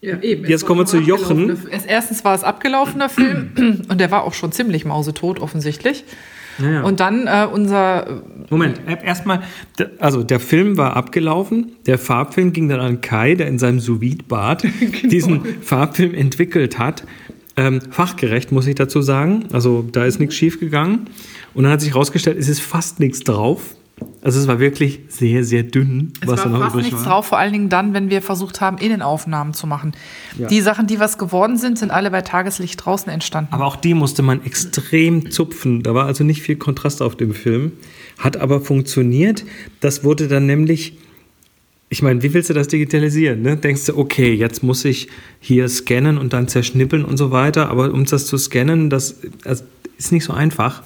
Ja, 0.00 0.20
eben. 0.20 0.46
Jetzt 0.46 0.66
kommen 0.66 0.80
wir 0.80 0.86
zu 0.86 0.98
Jochen. 0.98 1.56
Erstens 1.86 2.24
war 2.24 2.34
es 2.34 2.42
abgelaufener 2.42 3.08
Film 3.08 3.84
und 3.88 4.00
der 4.00 4.10
war 4.10 4.24
auch 4.24 4.34
schon 4.34 4.50
ziemlich 4.50 4.84
mausetot 4.84 5.38
offensichtlich. 5.38 6.04
Naja. 6.58 6.82
Und 6.82 7.00
dann 7.00 7.26
äh, 7.26 7.46
unser 7.50 8.22
Moment, 8.50 8.80
äh, 8.86 9.04
erstmal, 9.04 9.42
also 9.98 10.22
der 10.22 10.40
Film 10.40 10.76
war 10.76 10.96
abgelaufen, 10.96 11.72
der 11.86 11.98
Farbfilm 11.98 12.52
ging 12.52 12.68
dann 12.68 12.80
an 12.80 13.00
Kai, 13.00 13.34
der 13.34 13.48
in 13.48 13.58
seinem 13.58 13.80
sous 13.80 13.98
bad 14.28 14.64
diesen 15.02 15.44
Farbfilm 15.62 16.14
entwickelt 16.14 16.78
hat. 16.78 17.04
Ähm, 17.56 17.80
fachgerecht, 17.90 18.50
muss 18.50 18.66
ich 18.66 18.74
dazu 18.74 19.02
sagen. 19.02 19.44
Also 19.52 19.84
da 19.90 20.04
ist 20.04 20.18
nichts 20.18 20.34
schief 20.34 20.58
gegangen. 20.58 21.06
Und 21.54 21.64
dann 21.64 21.72
hat 21.72 21.82
sich 21.82 21.92
herausgestellt, 21.92 22.38
es 22.38 22.48
ist 22.48 22.60
fast 22.60 22.98
nichts 22.98 23.20
drauf. 23.20 23.74
Also 24.22 24.40
es 24.40 24.46
war 24.46 24.58
wirklich 24.60 25.00
sehr, 25.08 25.44
sehr 25.44 25.62
dünn, 25.64 26.12
Es 26.20 26.28
was 26.28 26.42
da 26.42 26.44
war 26.44 26.52
noch 26.52 26.58
fast 26.60 26.74
übrig 26.74 26.86
nichts 26.92 27.00
war. 27.04 27.12
drauf, 27.12 27.26
vor 27.26 27.38
allen 27.38 27.52
Dingen 27.52 27.68
dann, 27.68 27.92
wenn 27.92 28.08
wir 28.10 28.22
versucht 28.22 28.60
haben, 28.60 28.78
Innenaufnahmen 28.78 29.52
zu 29.52 29.66
machen. 29.66 29.92
Ja. 30.38 30.46
Die 30.46 30.60
Sachen, 30.60 30.86
die 30.86 30.98
was 31.00 31.18
geworden 31.18 31.56
sind, 31.56 31.78
sind 31.78 31.90
alle 31.90 32.10
bei 32.10 32.22
Tageslicht 32.22 32.84
draußen 32.84 33.12
entstanden. 33.12 33.52
Aber 33.52 33.66
auch 33.66 33.76
die 33.76 33.94
musste 33.94 34.22
man 34.22 34.44
extrem 34.44 35.30
zupfen. 35.30 35.82
Da 35.82 35.94
war 35.94 36.06
also 36.06 36.24
nicht 36.24 36.42
viel 36.42 36.56
Kontrast 36.56 37.02
auf 37.02 37.16
dem 37.16 37.34
Film. 37.34 37.72
Hat 38.18 38.36
aber 38.36 38.60
funktioniert. 38.60 39.44
Das 39.80 40.04
wurde 40.04 40.28
dann 40.28 40.46
nämlich 40.46 40.98
ich 41.88 42.00
meine, 42.00 42.22
wie 42.22 42.32
willst 42.32 42.48
du 42.48 42.54
das 42.54 42.68
digitalisieren? 42.68 43.42
Ne? 43.42 43.58
Denkst 43.58 43.84
du, 43.84 43.98
okay, 43.98 44.32
jetzt 44.32 44.62
muss 44.62 44.82
ich 44.86 45.08
hier 45.40 45.68
scannen 45.68 46.16
und 46.16 46.32
dann 46.32 46.48
zerschnippeln 46.48 47.04
und 47.04 47.18
so 47.18 47.32
weiter, 47.32 47.68
aber 47.68 47.92
um 47.92 48.06
das 48.06 48.24
zu 48.24 48.38
scannen, 48.38 48.88
das, 48.88 49.16
das 49.44 49.62
ist 49.98 50.10
nicht 50.10 50.24
so 50.24 50.32
einfach. 50.32 50.82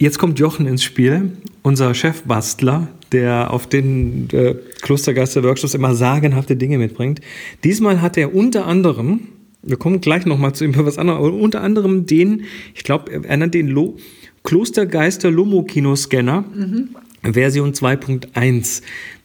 Jetzt 0.00 0.18
kommt 0.18 0.38
Jochen 0.38 0.66
ins 0.66 0.84
Spiel, 0.84 1.32
unser 1.62 1.92
Chefbastler, 1.92 2.86
der 3.10 3.52
auf 3.52 3.66
den 3.66 4.28
äh, 4.30 4.54
Klostergeister-Workshops 4.82 5.74
immer 5.74 5.96
sagenhafte 5.96 6.54
Dinge 6.54 6.78
mitbringt. 6.78 7.20
Diesmal 7.64 8.00
hat 8.00 8.16
er 8.16 8.32
unter 8.32 8.66
anderem, 8.66 9.28
wir 9.62 9.76
kommen 9.76 10.00
gleich 10.00 10.24
nochmal 10.24 10.54
zu 10.54 10.64
ihm 10.64 10.74
für 10.74 10.86
was 10.86 10.98
anderes, 10.98 11.18
aber 11.18 11.32
unter 11.32 11.62
anderem 11.62 12.06
den, 12.06 12.44
ich 12.74 12.84
glaube, 12.84 13.24
er 13.24 13.36
nennt 13.36 13.54
den 13.54 13.68
Lo 13.68 13.96
Klostergeister 14.44 15.32
Lomo-Kino-Scanner, 15.32 16.44
mhm. 16.54 16.90
Version 17.32 17.72
2.1. 17.72 18.82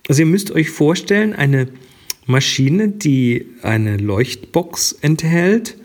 Also 0.10 0.22
ihr 0.24 0.26
müsst 0.26 0.52
euch 0.52 0.72
vorstellen, 0.72 1.34
eine 1.34 1.68
Maschine, 2.26 2.88
die 2.90 3.46
eine 3.62 3.98
Leuchtbox 3.98 4.98
enthält 5.02 5.78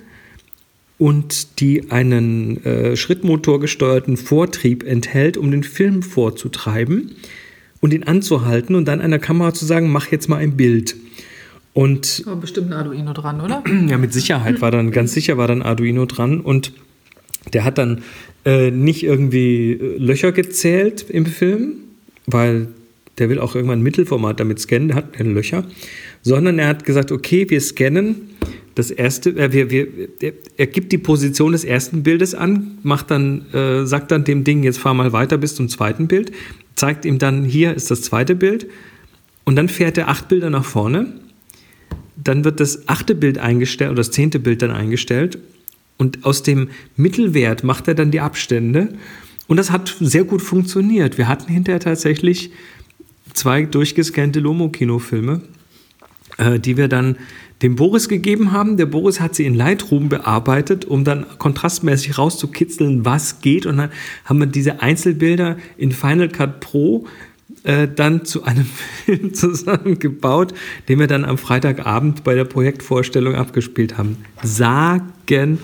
und 0.98 1.60
die 1.60 1.90
einen 1.90 2.64
äh, 2.64 2.96
schrittmotorgesteuerten 2.96 4.16
Vortrieb 4.16 4.84
enthält, 4.84 5.36
um 5.36 5.50
den 5.50 5.62
Film 5.62 6.02
vorzutreiben 6.02 7.12
und 7.80 7.94
ihn 7.94 8.02
anzuhalten 8.02 8.74
und 8.74 8.86
dann 8.86 9.00
einer 9.00 9.20
Kamera 9.20 9.54
zu 9.54 9.64
sagen, 9.64 9.90
mach 9.90 10.10
jetzt 10.10 10.28
mal 10.28 10.36
ein 10.36 10.56
Bild. 10.56 10.96
Und 11.72 12.26
war 12.26 12.34
bestimmt 12.34 12.68
ein 12.68 12.72
Arduino 12.72 13.12
dran, 13.12 13.40
oder? 13.40 13.62
Ja, 13.88 13.98
mit 13.98 14.12
Sicherheit 14.12 14.60
war 14.60 14.72
dann, 14.72 14.90
ganz 14.90 15.12
sicher 15.12 15.38
war 15.38 15.46
dann 15.46 15.62
Arduino 15.62 16.06
dran 16.06 16.40
und 16.40 16.72
der 17.52 17.64
hat 17.64 17.78
dann 17.78 18.02
äh, 18.44 18.72
nicht 18.72 19.04
irgendwie 19.04 19.72
äh, 19.72 19.98
Löcher 19.98 20.32
gezählt 20.32 21.06
im 21.08 21.26
Film, 21.26 21.74
weil 22.26 22.68
der 23.18 23.28
will 23.28 23.38
auch 23.38 23.54
irgendwann 23.54 23.80
ein 23.80 23.82
Mittelformat 23.82 24.40
damit 24.40 24.58
scannen, 24.58 24.88
der 24.88 24.96
hat 24.96 25.12
keine 25.12 25.30
Löcher, 25.30 25.64
sondern 26.22 26.58
er 26.58 26.66
hat 26.68 26.84
gesagt, 26.84 27.12
okay, 27.12 27.48
wir 27.48 27.60
scannen 27.60 28.30
das 28.78 28.92
erste, 28.92 29.30
äh, 29.30 29.52
wir, 29.52 29.70
wir, 29.70 29.88
er, 30.20 30.32
er, 30.56 30.66
gibt 30.68 30.92
die 30.92 30.98
Position 30.98 31.50
des 31.50 31.64
ersten 31.64 32.04
Bildes 32.04 32.36
an, 32.36 32.78
macht 32.84 33.10
dann, 33.10 33.52
äh, 33.52 33.84
sagt 33.84 34.12
dann 34.12 34.22
dem 34.22 34.44
Ding, 34.44 34.62
jetzt 34.62 34.78
fahr 34.78 34.94
mal 34.94 35.12
weiter 35.12 35.36
bis 35.36 35.56
zum 35.56 35.68
zweiten 35.68 36.06
Bild, 36.06 36.30
zeigt 36.76 37.04
ihm 37.04 37.18
dann, 37.18 37.44
hier 37.44 37.74
ist 37.74 37.90
das 37.90 38.02
zweite 38.02 38.36
Bild 38.36 38.68
und 39.44 39.56
dann 39.56 39.68
fährt 39.68 39.98
er 39.98 40.08
acht 40.08 40.28
Bilder 40.28 40.48
nach 40.48 40.64
vorne, 40.64 41.12
dann 42.16 42.44
wird 42.44 42.60
das 42.60 42.88
achte 42.88 43.16
Bild 43.16 43.38
eingestellt 43.38 43.90
oder 43.90 43.98
das 43.98 44.12
zehnte 44.12 44.38
Bild 44.38 44.62
dann 44.62 44.70
eingestellt 44.70 45.38
und 45.96 46.24
aus 46.24 46.44
dem 46.44 46.68
Mittelwert 46.94 47.64
macht 47.64 47.88
er 47.88 47.96
dann 47.96 48.12
die 48.12 48.20
Abstände 48.20 48.90
und 49.48 49.56
das 49.56 49.72
hat 49.72 49.96
sehr 49.98 50.22
gut 50.22 50.40
funktioniert. 50.40 51.18
Wir 51.18 51.26
hatten 51.26 51.50
hinterher 51.50 51.80
tatsächlich 51.80 52.52
zwei 53.34 53.64
durchgescannte 53.64 54.38
Lomo-Kinofilme, 54.38 55.40
die 56.38 56.76
wir 56.76 56.88
dann 56.88 57.16
dem 57.62 57.76
Boris 57.76 58.08
gegeben 58.08 58.52
haben. 58.52 58.76
Der 58.76 58.86
Boris 58.86 59.20
hat 59.20 59.34
sie 59.34 59.44
in 59.44 59.54
Lightroom 59.54 60.08
bearbeitet, 60.08 60.84
um 60.84 61.04
dann 61.04 61.26
kontrastmäßig 61.38 62.18
rauszukitzeln, 62.18 63.04
was 63.04 63.40
geht. 63.40 63.66
Und 63.66 63.78
dann 63.78 63.90
haben 64.24 64.38
wir 64.38 64.46
diese 64.46 64.80
Einzelbilder 64.80 65.56
in 65.76 65.92
Final 65.92 66.28
Cut 66.28 66.60
Pro 66.60 67.06
äh, 67.64 67.88
dann 67.88 68.24
zu 68.24 68.44
einem 68.44 68.66
Film 69.04 69.34
zusammengebaut, 69.34 70.54
den 70.88 70.98
wir 70.98 71.06
dann 71.06 71.24
am 71.24 71.38
Freitagabend 71.38 72.24
bei 72.24 72.34
der 72.34 72.44
Projektvorstellung 72.44 73.34
abgespielt 73.34 73.98
haben. 73.98 74.18
Sagenhaft, 74.42 75.58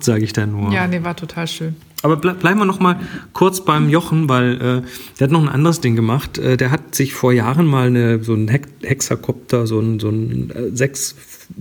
sage 0.00 0.24
ich 0.24 0.32
da 0.32 0.46
nur. 0.46 0.72
Ja, 0.72 0.86
nee, 0.86 1.02
war 1.02 1.16
total 1.16 1.46
schön. 1.46 1.76
Aber 2.02 2.16
ble 2.16 2.34
bleiben 2.34 2.58
wir 2.58 2.64
noch 2.64 2.80
mal 2.80 3.00
kurz 3.32 3.64
beim 3.64 3.88
Jochen, 3.88 4.28
weil 4.28 4.54
äh, 4.54 4.82
der 5.18 5.26
hat 5.26 5.30
noch 5.30 5.42
ein 5.42 5.48
anderes 5.48 5.80
Ding 5.80 5.96
gemacht. 5.96 6.38
Äh, 6.38 6.56
der 6.56 6.70
hat 6.70 6.94
sich 6.94 7.14
vor 7.14 7.32
Jahren 7.32 7.66
mal 7.66 7.86
eine, 7.86 8.22
so 8.22 8.34
einen 8.34 8.48
He 8.48 8.60
Hexakopter, 8.82 9.66
so 9.66 9.78
einen, 9.78 10.00
so 10.00 10.08
einen 10.08 10.50
äh, 10.50 10.76
sechs, 10.76 11.14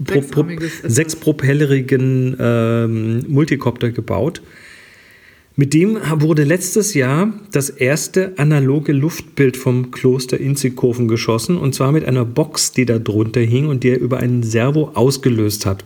pro, 0.06 0.22
pro, 0.22 0.46
sechspropellerigen 0.84 2.36
ähm, 2.40 3.26
Multikopter 3.28 3.92
gebaut. 3.92 4.42
Mit 5.56 5.74
dem 5.74 5.98
wurde 6.16 6.44
letztes 6.44 6.94
Jahr 6.94 7.34
das 7.52 7.70
erste 7.70 8.34
analoge 8.38 8.94
Luftbild 8.94 9.58
vom 9.58 9.92
Kloster 9.92 10.40
Inzikofen 10.40 11.08
geschossen 11.08 11.58
und 11.58 11.76
zwar 11.76 11.92
mit 11.92 12.06
einer 12.06 12.26
Box, 12.26 12.72
die 12.72 12.86
da 12.86 12.98
drunter 12.98 13.42
hing 13.42 13.68
und 13.68 13.84
die 13.84 13.90
er 13.90 14.00
über 14.00 14.18
einen 14.18 14.44
Servo 14.44 14.92
ausgelöst 14.96 15.66
hat. 15.66 15.84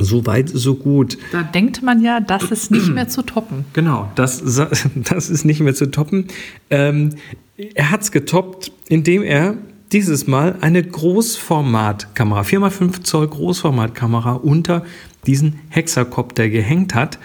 So 0.00 0.26
weit, 0.26 0.48
so 0.48 0.74
gut. 0.74 1.18
Da 1.32 1.42
denkt 1.42 1.82
man 1.82 2.02
ja, 2.02 2.20
das 2.20 2.44
ist 2.44 2.70
nicht 2.70 2.88
mehr 2.88 3.08
zu 3.08 3.22
toppen. 3.22 3.64
Genau, 3.72 4.10
das, 4.14 4.42
das 4.94 5.30
ist 5.30 5.44
nicht 5.44 5.60
mehr 5.60 5.74
zu 5.74 5.90
toppen. 5.90 6.28
Ähm, 6.70 7.14
er 7.74 7.90
hat 7.90 8.02
es 8.02 8.12
getoppt, 8.12 8.72
indem 8.88 9.22
er 9.22 9.56
dieses 9.92 10.26
Mal 10.26 10.56
eine 10.60 10.82
Großformatkamera, 10.82 12.42
4x5 12.42 13.02
Zoll 13.02 13.28
Großformatkamera 13.28 14.32
unter 14.34 14.84
diesen 15.26 15.60
Hexakopter 15.70 16.48
gehängt 16.48 16.94
hat, 16.94 17.18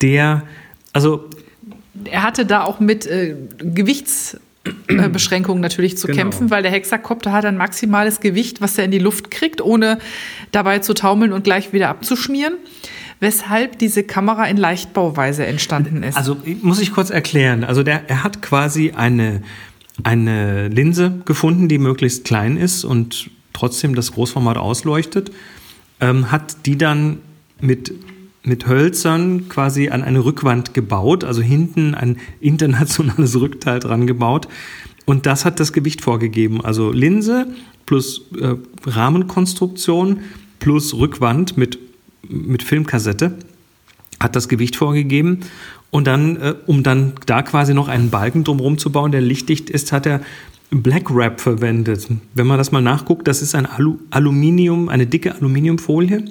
der, 0.00 0.42
also. 0.92 1.28
Er 2.04 2.22
hatte 2.22 2.46
da 2.46 2.64
auch 2.64 2.80
mit 2.80 3.06
äh, 3.06 3.36
Gewichts 3.58 4.38
Beschränkungen 5.12 5.60
natürlich 5.60 5.96
zu 5.96 6.06
genau. 6.06 6.18
kämpfen, 6.18 6.50
weil 6.50 6.62
der 6.62 6.70
Hexakopter 6.70 7.32
hat 7.32 7.44
ein 7.44 7.56
maximales 7.56 8.20
Gewicht, 8.20 8.60
was 8.60 8.76
er 8.76 8.84
in 8.84 8.90
die 8.90 8.98
Luft 8.98 9.30
kriegt, 9.30 9.60
ohne 9.60 9.98
dabei 10.52 10.80
zu 10.80 10.94
taumeln 10.94 11.32
und 11.32 11.44
gleich 11.44 11.72
wieder 11.72 11.88
abzuschmieren. 11.88 12.54
Weshalb 13.20 13.78
diese 13.78 14.02
Kamera 14.02 14.46
in 14.46 14.56
Leichtbauweise 14.56 15.46
entstanden 15.46 16.02
ist. 16.02 16.16
Also 16.16 16.38
muss 16.62 16.80
ich 16.80 16.92
kurz 16.92 17.10
erklären. 17.10 17.64
Also 17.64 17.82
der, 17.82 18.08
er 18.08 18.24
hat 18.24 18.40
quasi 18.40 18.92
eine, 18.92 19.42
eine 20.02 20.68
Linse 20.68 21.20
gefunden, 21.26 21.68
die 21.68 21.78
möglichst 21.78 22.24
klein 22.24 22.56
ist 22.56 22.84
und 22.84 23.30
trotzdem 23.52 23.94
das 23.94 24.12
Großformat 24.12 24.56
ausleuchtet, 24.56 25.32
ähm, 26.00 26.32
hat 26.32 26.64
die 26.64 26.78
dann 26.78 27.18
mit 27.60 27.92
mit 28.42 28.66
Hölzern 28.66 29.48
quasi 29.48 29.90
an 29.90 30.02
eine 30.02 30.24
Rückwand 30.24 30.72
gebaut, 30.74 31.24
also 31.24 31.42
hinten 31.42 31.94
ein 31.94 32.18
internationales 32.40 33.34
Rückteil 33.40 33.80
dran 33.80 34.06
gebaut. 34.06 34.48
Und 35.04 35.26
das 35.26 35.44
hat 35.44 35.60
das 35.60 35.72
Gewicht 35.72 36.00
vorgegeben. 36.02 36.64
Also 36.64 36.92
Linse 36.92 37.48
plus 37.86 38.26
äh, 38.40 38.54
Rahmenkonstruktion 38.86 40.20
plus 40.58 40.94
Rückwand 40.94 41.56
mit, 41.56 41.78
mit 42.28 42.62
Filmkassette 42.62 43.34
hat 44.20 44.36
das 44.36 44.48
Gewicht 44.48 44.76
vorgegeben. 44.76 45.40
Und 45.90 46.06
dann, 46.06 46.36
äh, 46.36 46.54
um 46.66 46.82
dann 46.82 47.14
da 47.26 47.42
quasi 47.42 47.74
noch 47.74 47.88
einen 47.88 48.10
Balken 48.10 48.44
drumherum 48.44 48.78
zu 48.78 48.92
bauen, 48.92 49.10
der 49.10 49.20
lichtdicht 49.20 49.68
ist, 49.70 49.92
hat 49.92 50.06
er 50.06 50.20
Black 50.70 51.12
Wrap 51.12 51.40
verwendet. 51.40 52.06
Wenn 52.34 52.46
man 52.46 52.58
das 52.58 52.70
mal 52.70 52.80
nachguckt, 52.80 53.26
das 53.26 53.42
ist 53.42 53.56
ein 53.56 53.66
Alu 53.66 53.98
Aluminium, 54.10 54.88
eine 54.88 55.06
dicke 55.06 55.34
Aluminiumfolie 55.34 56.26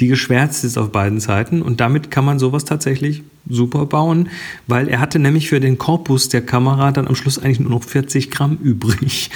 die 0.00 0.08
geschwärzt 0.08 0.64
ist 0.64 0.76
auf 0.76 0.90
beiden 0.90 1.20
Seiten. 1.20 1.62
Und 1.62 1.80
damit 1.80 2.10
kann 2.10 2.24
man 2.24 2.38
sowas 2.38 2.64
tatsächlich 2.64 3.22
super 3.48 3.86
bauen, 3.86 4.28
weil 4.66 4.88
er 4.88 5.00
hatte 5.00 5.18
nämlich 5.18 5.48
für 5.48 5.60
den 5.60 5.78
Korpus 5.78 6.28
der 6.28 6.44
Kamera 6.44 6.92
dann 6.92 7.06
am 7.06 7.14
Schluss 7.14 7.38
eigentlich 7.38 7.60
nur 7.60 7.70
noch 7.70 7.84
40 7.84 8.30
Gramm 8.30 8.58
übrig. 8.62 9.30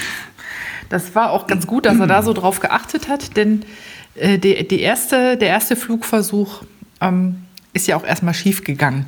Das 0.89 1.15
war 1.15 1.31
auch 1.33 1.47
ganz 1.47 1.67
gut, 1.67 1.85
dass 1.85 2.01
er 2.01 2.07
da 2.07 2.23
so 2.23 2.33
drauf 2.33 2.61
geachtet 2.61 3.09
hat, 3.09 3.37
denn 3.37 3.63
äh, 4.15 4.39
die, 4.39 4.67
die 4.67 4.81
erste, 4.81 5.37
der 5.37 5.49
erste 5.49 5.77
Flugversuch 5.77 6.63
ähm, 7.01 7.43
ist 7.73 7.87
ja 7.87 7.97
auch 7.97 8.05
erstmal 8.05 8.35
schief 8.35 8.65
gegangen. 8.65 9.07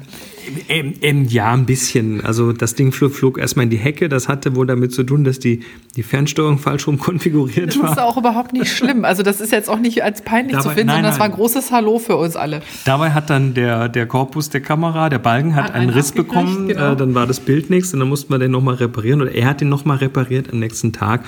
Ähm, 0.69 0.95
ähm, 1.03 1.27
ja, 1.27 1.53
ein 1.53 1.67
bisschen. 1.67 2.25
Also 2.25 2.53
das 2.53 2.75
Ding 2.75 2.93
flog, 2.93 3.13
flog, 3.13 3.39
erstmal 3.39 3.65
in 3.65 3.71
die 3.71 3.77
Hecke. 3.77 4.09
Das 4.09 4.29
hatte 4.29 4.57
wohl 4.57 4.67
damit 4.67 4.93
zu 4.93 5.05
tun, 5.05 5.25
dass 5.25 5.39
die, 5.39 5.61
die 5.97 6.03
Fernsteuerung 6.03 6.59
falsch 6.59 6.87
rum 6.87 6.99
konfiguriert 6.99 7.77
war. 7.77 7.83
Das 7.83 7.93
ist 7.93 7.99
auch 7.99 8.17
überhaupt 8.17 8.53
nicht 8.53 8.73
schlimm. 8.73 9.05
Also 9.05 9.23
das 9.23 9.41
ist 9.41 9.53
jetzt 9.53 9.69
auch 9.69 9.79
nicht 9.79 10.03
als 10.03 10.23
peinlich 10.23 10.53
Dabei, 10.53 10.63
zu 10.63 10.69
finden, 10.71 10.87
nein, 10.87 10.97
sondern 10.97 11.13
das 11.13 11.19
war 11.19 11.27
ein 11.27 11.33
großes 11.33 11.73
Hallo 11.73 11.99
für 11.99 12.17
uns 12.17 12.37
alle. 12.37 12.63
Dabei 12.85 13.11
hat 13.11 13.31
dann 13.31 13.55
der, 13.55 13.89
der 13.89 14.07
Korpus 14.07 14.51
der 14.51 14.61
Kamera, 14.61 15.09
der 15.09 15.19
Balken, 15.19 15.55
hat, 15.55 15.65
hat 15.65 15.75
einen, 15.75 15.89
einen 15.89 15.91
Riss 15.91 16.13
bekommen. 16.13 16.69
Genau. 16.69 16.93
Äh, 16.93 16.97
dann 16.97 17.15
war 17.15 17.27
das 17.27 17.41
Bild 17.41 17.71
nichts 17.71 17.93
und 17.93 18.01
dann 18.01 18.09
musste 18.09 18.31
man 18.31 18.41
den 18.41 18.51
nochmal 18.51 18.77
reparieren. 18.77 19.21
Oder 19.21 19.33
er 19.33 19.47
hat 19.47 19.61
den 19.61 19.69
nochmal 19.69 19.99
repariert 19.99 20.53
am 20.53 20.59
nächsten 20.59 20.93
Tag. 20.93 21.25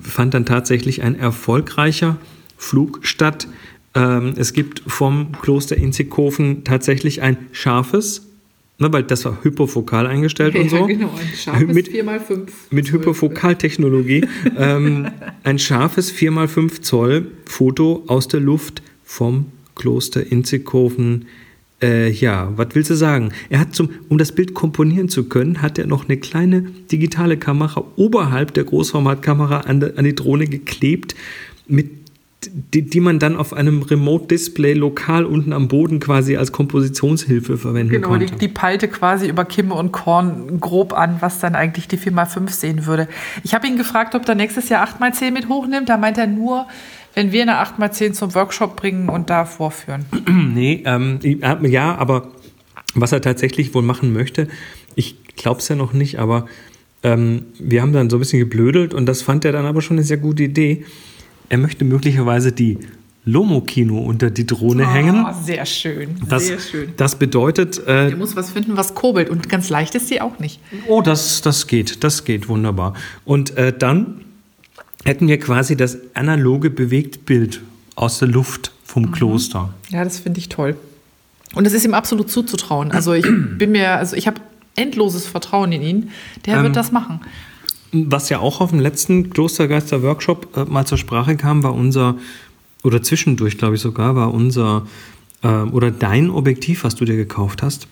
Fand 0.00 0.34
dann 0.34 0.46
tatsächlich 0.46 1.02
ein 1.02 1.18
erfolgreicher 1.18 2.16
Flug 2.56 3.00
statt. 3.02 3.48
Ähm, 3.94 4.34
es 4.36 4.52
gibt 4.52 4.82
vom 4.86 5.32
Kloster 5.42 5.76
Inzighofen 5.76 6.64
tatsächlich 6.64 7.22
ein 7.22 7.36
scharfes 7.52 8.28
Ne, 8.82 8.92
weil 8.92 9.04
das 9.04 9.24
war 9.24 9.38
hypofokal 9.44 10.08
eingestellt 10.08 10.56
ja, 10.56 10.60
und 10.60 10.70
so. 10.70 10.86
Genau, 10.86 11.10
ein 11.16 11.36
scharfes 11.36 11.72
mit, 11.72 11.88
4x5 11.88 12.48
mit 12.70 12.90
Hyperfokaltechnologie. 12.90 14.26
ähm, 14.58 15.08
ein 15.44 15.60
scharfes 15.60 16.12
4x5 16.12 16.82
Zoll 16.82 17.30
Foto 17.44 18.02
aus 18.08 18.26
der 18.26 18.40
Luft 18.40 18.82
vom 19.04 19.46
Kloster 19.76 20.26
Inzighofen. 20.26 21.26
Äh, 21.80 22.10
ja, 22.10 22.52
was 22.56 22.68
willst 22.72 22.90
du 22.90 22.96
sagen? 22.96 23.30
Er 23.50 23.60
hat 23.60 23.72
zum, 23.72 23.90
um 24.08 24.18
das 24.18 24.32
Bild 24.32 24.52
komponieren 24.52 25.08
zu 25.08 25.28
können, 25.28 25.62
hat 25.62 25.78
er 25.78 25.86
noch 25.86 26.08
eine 26.08 26.16
kleine 26.16 26.62
digitale 26.90 27.36
Kamera 27.36 27.84
oberhalb 27.94 28.52
der 28.52 28.64
Großformatkamera 28.64 29.60
an, 29.60 29.78
de, 29.78 29.96
an 29.96 30.04
die 30.04 30.14
Drohne 30.16 30.48
geklebt 30.48 31.14
mit 31.68 32.01
die, 32.50 32.82
die 32.82 33.00
man 33.00 33.18
dann 33.18 33.36
auf 33.36 33.52
einem 33.52 33.82
Remote-Display 33.82 34.74
lokal 34.74 35.24
unten 35.24 35.52
am 35.52 35.68
Boden 35.68 36.00
quasi 36.00 36.36
als 36.36 36.52
Kompositionshilfe 36.52 37.58
verwenden 37.58 37.92
genau, 37.92 38.08
konnte. 38.08 38.26
Genau, 38.26 38.38
die, 38.38 38.46
die 38.46 38.52
peilte 38.52 38.88
quasi 38.88 39.28
über 39.28 39.44
Kimme 39.44 39.74
und 39.74 39.92
Korn 39.92 40.60
grob 40.60 40.92
an, 40.92 41.16
was 41.20 41.38
dann 41.40 41.54
eigentlich 41.54 41.88
die 41.88 41.98
4x5 41.98 42.50
sehen 42.50 42.86
würde. 42.86 43.08
Ich 43.44 43.54
habe 43.54 43.66
ihn 43.66 43.76
gefragt, 43.76 44.14
ob 44.14 44.28
er 44.28 44.34
nächstes 44.34 44.68
Jahr 44.68 44.86
8x10 44.86 45.30
mit 45.30 45.48
hochnimmt. 45.48 45.88
Da 45.88 45.96
meint 45.96 46.18
er 46.18 46.26
nur, 46.26 46.66
wenn 47.14 47.32
wir 47.32 47.42
eine 47.42 47.62
8x10 47.62 48.12
zum 48.12 48.34
Workshop 48.34 48.76
bringen 48.76 49.08
und 49.08 49.30
da 49.30 49.44
vorführen. 49.44 50.04
nee, 50.54 50.82
ähm, 50.84 51.18
ja, 51.22 51.94
aber 51.94 52.28
was 52.94 53.12
er 53.12 53.20
tatsächlich 53.20 53.74
wohl 53.74 53.82
machen 53.82 54.12
möchte, 54.12 54.48
ich 54.94 55.16
glaube 55.36 55.60
es 55.60 55.68
ja 55.68 55.76
noch 55.76 55.92
nicht, 55.92 56.18
aber 56.18 56.46
ähm, 57.02 57.46
wir 57.58 57.82
haben 57.82 57.92
dann 57.92 58.10
so 58.10 58.16
ein 58.16 58.20
bisschen 58.20 58.38
geblödelt 58.38 58.94
und 58.94 59.06
das 59.06 59.22
fand 59.22 59.44
er 59.44 59.52
dann 59.52 59.66
aber 59.66 59.82
schon 59.82 59.96
eine 59.96 60.04
sehr 60.04 60.18
gute 60.18 60.44
Idee 60.44 60.84
er 61.52 61.58
möchte 61.58 61.84
möglicherweise 61.84 62.50
die 62.50 62.78
Lomo-Kino 63.26 63.98
unter 63.98 64.30
die 64.30 64.46
Drohne 64.46 64.84
oh, 64.84 64.90
hängen. 64.90 65.26
Sehr 65.44 65.66
schön, 65.66 66.16
das, 66.26 66.46
sehr 66.46 66.58
schön. 66.58 66.94
Das 66.96 67.16
bedeutet. 67.16 67.78
Äh, 67.80 68.08
Der 68.08 68.16
muss 68.16 68.34
was 68.36 68.50
finden, 68.50 68.78
was 68.78 68.94
kurbelt. 68.94 69.28
Und 69.28 69.50
ganz 69.50 69.68
leicht 69.68 69.94
ist 69.94 70.08
sie 70.08 70.22
auch 70.22 70.38
nicht. 70.38 70.60
Oh, 70.88 71.02
das, 71.02 71.42
das 71.42 71.66
geht, 71.66 72.02
das 72.02 72.24
geht 72.24 72.48
wunderbar. 72.48 72.94
Und 73.26 73.54
äh, 73.58 73.76
dann 73.76 74.22
hätten 75.04 75.28
wir 75.28 75.38
quasi 75.38 75.76
das 75.76 75.98
analoge 76.14 76.70
Bewegtbild 76.70 77.60
aus 77.96 78.18
der 78.18 78.28
Luft 78.28 78.72
vom 78.82 79.02
mhm. 79.02 79.12
Kloster. 79.12 79.74
Ja, 79.90 80.04
das 80.04 80.20
finde 80.20 80.38
ich 80.38 80.48
toll. 80.48 80.74
Und 81.54 81.66
es 81.66 81.74
ist 81.74 81.84
ihm 81.84 81.92
absolut 81.92 82.30
zuzutrauen. 82.30 82.92
Also 82.92 83.12
ich 83.12 83.26
bin 83.58 83.72
mir, 83.72 83.90
also 83.90 84.16
ich 84.16 84.26
habe 84.26 84.40
endloses 84.74 85.26
Vertrauen 85.26 85.70
in 85.72 85.82
ihn. 85.82 86.10
Der 86.46 86.56
ähm, 86.56 86.62
wird 86.62 86.76
das 86.76 86.92
machen. 86.92 87.20
Was 87.92 88.30
ja 88.30 88.38
auch 88.38 88.60
auf 88.60 88.70
dem 88.70 88.80
letzten 88.80 89.30
Klostergeister-Workshop 89.30 90.56
äh, 90.56 90.64
mal 90.64 90.86
zur 90.86 90.98
Sprache 90.98 91.36
kam, 91.36 91.62
war 91.62 91.74
unser, 91.74 92.16
oder 92.82 93.02
zwischendurch 93.02 93.58
glaube 93.58 93.74
ich 93.74 93.80
sogar, 93.80 94.16
war 94.16 94.32
unser, 94.32 94.86
äh, 95.42 95.48
oder 95.48 95.90
dein 95.90 96.30
Objektiv, 96.30 96.84
was 96.84 96.94
du 96.94 97.04
dir 97.04 97.16
gekauft 97.16 97.62
hast. 97.62 97.86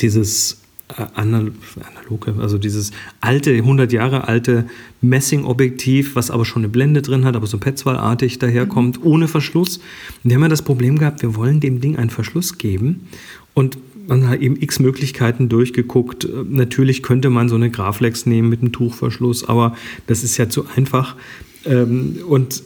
Dieses 0.00 0.60
äh, 0.98 1.06
analoge, 1.14 2.34
also 2.40 2.58
dieses 2.58 2.90
alte, 3.20 3.52
100 3.52 3.92
Jahre 3.92 4.28
alte 4.28 4.66
Messing-Objektiv, 5.00 6.16
was 6.16 6.30
aber 6.30 6.44
schon 6.44 6.62
eine 6.62 6.68
Blende 6.68 7.00
drin 7.00 7.24
hat, 7.24 7.36
aber 7.36 7.46
so 7.46 7.58
Petzval-artig 7.58 8.38
daherkommt, 8.38 9.00
mhm. 9.00 9.06
ohne 9.06 9.28
Verschluss. 9.28 9.78
Und 9.78 10.30
wir 10.30 10.34
haben 10.34 10.42
ja 10.42 10.48
das 10.48 10.62
Problem 10.62 10.98
gehabt, 10.98 11.22
wir 11.22 11.36
wollen 11.36 11.60
dem 11.60 11.80
Ding 11.80 11.96
einen 11.96 12.10
Verschluss 12.10 12.58
geben 12.58 13.08
und 13.54 13.78
man 14.06 14.28
hat 14.28 14.40
eben 14.40 14.56
x 14.60 14.80
Möglichkeiten 14.80 15.48
durchgeguckt. 15.48 16.28
Natürlich 16.48 17.02
könnte 17.02 17.30
man 17.30 17.48
so 17.48 17.56
eine 17.56 17.70
Graflex 17.70 18.26
nehmen 18.26 18.48
mit 18.48 18.60
einem 18.60 18.72
Tuchverschluss, 18.72 19.48
aber 19.48 19.74
das 20.06 20.22
ist 20.24 20.36
ja 20.36 20.48
zu 20.48 20.66
einfach. 20.76 21.16
Ähm, 21.64 22.18
und 22.26 22.62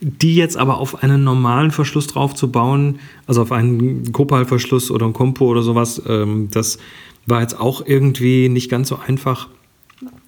die 0.00 0.36
jetzt 0.36 0.56
aber 0.56 0.78
auf 0.78 1.02
einen 1.02 1.24
normalen 1.24 1.70
Verschluss 1.70 2.06
drauf 2.06 2.34
zu 2.34 2.50
bauen, 2.50 2.98
also 3.26 3.42
auf 3.42 3.52
einen 3.52 4.12
Kopal-Verschluss 4.12 4.90
oder 4.90 5.06
einen 5.06 5.14
Kompo 5.14 5.46
oder 5.46 5.62
sowas, 5.62 6.02
ähm, 6.06 6.48
das 6.50 6.78
war 7.26 7.40
jetzt 7.40 7.58
auch 7.58 7.86
irgendwie 7.86 8.48
nicht 8.48 8.70
ganz 8.70 8.88
so 8.88 8.98
einfach. 8.98 9.48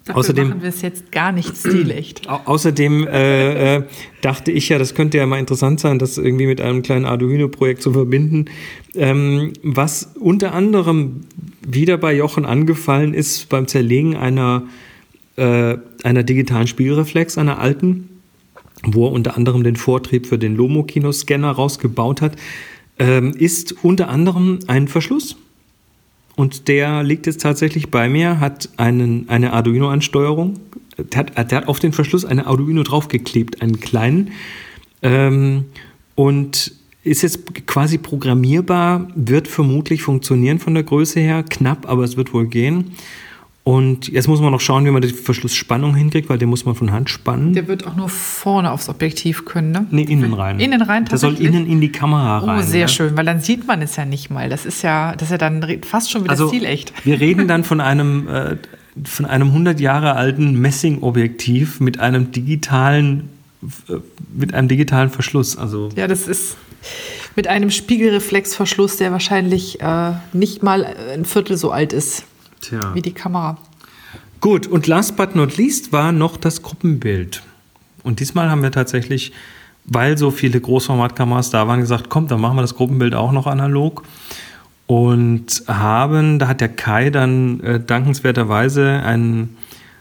Dafür 0.07 0.19
außerdem 0.19 0.49
machen 0.49 0.61
wir 0.61 0.69
es 0.69 0.81
jetzt 0.81 1.11
gar 1.11 1.33
nicht 1.33 1.57
stilecht. 1.57 2.29
Au 2.29 2.39
außerdem 2.45 3.07
äh, 3.07 3.75
äh, 3.75 3.83
dachte 4.21 4.51
ich 4.51 4.69
ja, 4.69 4.79
das 4.79 4.95
könnte 4.95 5.17
ja 5.17 5.25
mal 5.25 5.37
interessant 5.37 5.81
sein, 5.81 5.99
das 5.99 6.17
irgendwie 6.17 6.47
mit 6.47 6.61
einem 6.61 6.81
kleinen 6.81 7.05
Arduino-Projekt 7.05 7.81
zu 7.81 7.91
verbinden. 7.91 8.45
Ähm, 8.95 9.51
was 9.63 10.13
unter 10.17 10.53
anderem 10.53 11.21
wieder 11.67 11.97
bei 11.97 12.15
Jochen 12.15 12.45
angefallen 12.45 13.13
ist 13.13 13.49
beim 13.49 13.67
Zerlegen 13.67 14.15
einer, 14.15 14.63
äh, 15.35 15.77
einer 16.03 16.23
digitalen 16.23 16.67
Spielreflex, 16.67 17.37
einer 17.37 17.59
alten, 17.59 18.07
wo 18.83 19.07
er 19.07 19.11
unter 19.11 19.35
anderem 19.35 19.65
den 19.65 19.75
Vortrieb 19.75 20.25
für 20.25 20.37
den 20.37 20.55
Lomo-Kino-Scanner 20.55 21.51
rausgebaut 21.51 22.21
hat, 22.21 22.37
ähm, 22.97 23.33
ist 23.37 23.83
unter 23.83 24.07
anderem 24.07 24.59
ein 24.67 24.87
Verschluss 24.87 25.35
und 26.37 26.67
der 26.67 27.01
liegt 27.01 27.25
jetzt 27.25 27.41
tatsächlich 27.41 27.89
bei 27.89 28.07
mir, 28.07 28.39
hat 28.39 28.69
einen, 28.77 29.27
eine 29.27 29.53
Arduino-Ansteuerung. 29.53 30.59
Der 30.97 31.19
hat, 31.19 31.51
der 31.51 31.57
hat 31.57 31.67
auf 31.67 31.79
den 31.79 31.93
Verschluss 31.93 32.25
eine 32.25 32.45
Arduino 32.45 32.83
draufgeklebt, 32.83 33.63
einen 33.63 33.79
kleinen. 33.79 34.29
Ähm, 35.01 35.65
und 36.13 36.73
ist 37.03 37.23
jetzt 37.23 37.65
quasi 37.65 37.97
programmierbar, 37.97 39.07
wird 39.15 39.47
vermutlich 39.47 40.03
funktionieren 40.03 40.59
von 40.59 40.75
der 40.75 40.83
Größe 40.83 41.19
her, 41.19 41.41
knapp, 41.41 41.89
aber 41.89 42.03
es 42.03 42.17
wird 42.17 42.33
wohl 42.33 42.45
gehen. 42.45 42.91
Und 43.67 44.07
jetzt 44.07 44.29
muss 44.29 44.39
man 44.39 44.53
noch 44.53 44.61
schauen, 44.61 44.85
wie 44.85 44.91
man 44.91 45.01
die 45.01 45.09
Verschlussspannung 45.09 45.93
hinkriegt, 45.93 46.29
weil 46.29 46.37
den 46.37 46.47
muss 46.47 46.63
man 46.63 46.73
von 46.73 46.93
Hand 46.93 47.09
spannen. 47.09 47.51
Der 47.51 47.67
wird 47.67 47.85
auch 47.85 47.97
nur 47.97 48.07
vorne 48.07 48.71
aufs 48.71 48.87
Objektiv 48.87 49.43
können, 49.43 49.71
ne? 49.71 49.85
Nee, 49.91 50.03
innen 50.03 50.33
rein. 50.33 50.61
Innen 50.61 50.81
rein? 50.81 51.03
Der 51.03 51.17
soll 51.17 51.35
innen 51.35 51.67
in 51.67 51.81
die 51.81 51.91
Kamera 51.91 52.37
rein. 52.37 52.59
Oh, 52.59 52.61
sehr 52.61 52.83
ne? 52.83 52.87
schön, 52.87 53.17
weil 53.17 53.25
dann 53.25 53.41
sieht 53.41 53.67
man 53.67 53.81
es 53.81 53.97
ja 53.97 54.05
nicht 54.05 54.29
mal. 54.29 54.47
Das 54.47 54.65
ist 54.65 54.83
ja, 54.83 55.11
das 55.17 55.23
ist 55.23 55.31
ja 55.31 55.37
dann 55.37 55.65
fast 55.83 56.09
schon 56.09 56.23
wieder 56.23 56.31
also, 56.31 56.47
stilecht. 56.47 56.93
Wir 57.03 57.19
reden 57.19 57.49
dann 57.49 57.63
von 57.65 57.81
einem, 57.81 58.29
äh, 58.29 58.55
von 59.03 59.25
einem 59.25 59.49
100 59.49 59.81
Jahre 59.81 60.13
alten 60.13 60.57
Messing-Objektiv 60.61 61.81
mit 61.81 61.99
einem 61.99 62.31
digitalen, 62.31 63.27
äh, 63.89 63.95
mit 64.33 64.53
einem 64.53 64.69
digitalen 64.69 65.09
Verschluss. 65.09 65.57
Also 65.57 65.89
ja, 65.93 66.07
das 66.07 66.29
ist 66.29 66.55
mit 67.35 67.49
einem 67.49 67.69
Spiegelreflexverschluss, 67.69 68.95
der 68.95 69.11
wahrscheinlich 69.11 69.81
äh, 69.81 70.13
nicht 70.31 70.63
mal 70.63 70.85
ein 71.13 71.25
Viertel 71.25 71.57
so 71.57 71.71
alt 71.71 71.91
ist. 71.91 72.23
Tja. 72.61 72.93
wie 72.93 73.01
die 73.01 73.13
Kamera. 73.13 73.57
Gut, 74.39 74.67
und 74.67 74.87
last 74.87 75.15
but 75.15 75.35
not 75.35 75.57
least 75.57 75.91
war 75.91 76.11
noch 76.11 76.37
das 76.37 76.61
Gruppenbild. 76.61 77.41
Und 78.03 78.19
diesmal 78.19 78.49
haben 78.49 78.61
wir 78.61 78.71
tatsächlich, 78.71 79.33
weil 79.85 80.17
so 80.17 80.31
viele 80.31 80.61
Großformatkameras 80.61 81.49
da 81.49 81.67
waren, 81.67 81.79
gesagt, 81.79 82.09
komm, 82.09 82.27
dann 82.27 82.39
machen 82.39 82.55
wir 82.55 82.61
das 82.61 82.75
Gruppenbild 82.75 83.15
auch 83.15 83.31
noch 83.31 83.47
analog. 83.47 84.03
Und 84.85 85.63
haben, 85.67 86.39
da 86.39 86.47
hat 86.47 86.61
der 86.61 86.69
Kai 86.69 87.09
dann 87.09 87.59
äh, 87.59 87.79
dankenswerterweise 87.79 89.01
einen 89.03 89.57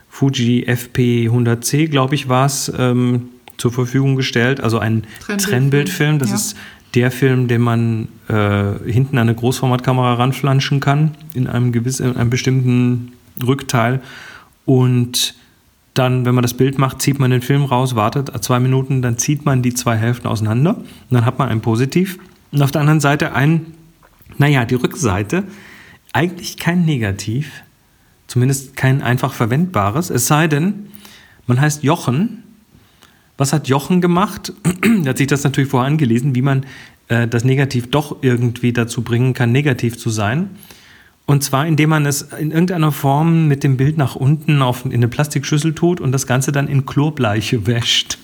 Fuji 0.08 0.64
FP 0.66 1.28
100C, 1.28 1.88
glaube 1.88 2.14
ich, 2.14 2.28
war 2.28 2.46
es, 2.46 2.72
ähm, 2.78 3.30
zur 3.56 3.72
Verfügung 3.72 4.16
gestellt. 4.16 4.60
Also 4.60 4.78
ein 4.78 5.04
Trennbildfilm. 5.26 6.18
Das 6.18 6.30
ja. 6.30 6.36
ist 6.36 6.56
der 6.96 7.10
Film, 7.10 7.46
den 7.46 7.60
man 7.60 8.08
äh, 8.28 8.90
hinten 8.90 9.18
an 9.18 9.28
eine 9.28 9.34
Großformatkamera 9.34 10.14
ranflanschen 10.14 10.80
kann, 10.80 11.12
in 11.34 11.46
einem, 11.46 11.70
gewissen, 11.70 12.10
in 12.10 12.16
einem 12.16 12.30
bestimmten 12.30 13.12
Rückteil. 13.46 14.00
Und 14.64 15.34
dann, 15.92 16.24
wenn 16.24 16.34
man 16.34 16.42
das 16.42 16.54
Bild 16.54 16.78
macht, 16.78 17.02
zieht 17.02 17.18
man 17.18 17.30
den 17.30 17.42
Film 17.42 17.64
raus, 17.64 17.94
wartet 17.94 18.32
zwei 18.42 18.60
Minuten, 18.60 19.02
dann 19.02 19.18
zieht 19.18 19.44
man 19.44 19.62
die 19.62 19.74
zwei 19.74 19.96
Hälften 19.96 20.26
auseinander 20.26 20.76
und 20.76 20.86
dann 21.10 21.26
hat 21.26 21.38
man 21.38 21.50
ein 21.50 21.60
Positiv. 21.60 22.18
Und 22.50 22.62
auf 22.62 22.70
der 22.70 22.80
anderen 22.80 23.00
Seite 23.00 23.34
ein, 23.34 23.66
naja, 24.38 24.64
die 24.64 24.74
Rückseite, 24.74 25.44
eigentlich 26.14 26.56
kein 26.56 26.86
Negativ, 26.86 27.62
zumindest 28.26 28.76
kein 28.76 29.02
einfach 29.02 29.34
verwendbares, 29.34 30.08
es 30.08 30.26
sei 30.26 30.48
denn, 30.48 30.86
man 31.46 31.60
heißt 31.60 31.82
Jochen 31.82 32.42
was 33.36 33.52
hat 33.52 33.68
Jochen 33.68 34.00
gemacht? 34.00 34.52
er 35.04 35.10
hat 35.10 35.18
sich 35.18 35.26
das 35.26 35.44
natürlich 35.44 35.70
vorher 35.70 35.88
angelesen, 35.88 36.34
wie 36.34 36.42
man 36.42 36.64
äh, 37.08 37.28
das 37.28 37.44
Negativ 37.44 37.90
doch 37.90 38.16
irgendwie 38.22 38.72
dazu 38.72 39.02
bringen 39.02 39.34
kann, 39.34 39.52
negativ 39.52 39.98
zu 39.98 40.10
sein. 40.10 40.50
Und 41.26 41.42
zwar, 41.42 41.66
indem 41.66 41.90
man 41.90 42.06
es 42.06 42.22
in 42.22 42.52
irgendeiner 42.52 42.92
Form 42.92 43.48
mit 43.48 43.64
dem 43.64 43.76
Bild 43.76 43.98
nach 43.98 44.14
unten 44.14 44.62
auf, 44.62 44.84
in 44.84 44.92
eine 44.92 45.08
Plastikschüssel 45.08 45.74
tut 45.74 46.00
und 46.00 46.12
das 46.12 46.26
Ganze 46.26 46.52
dann 46.52 46.68
in 46.68 46.86
Chlorbleiche 46.86 47.66
wäscht. 47.66 48.18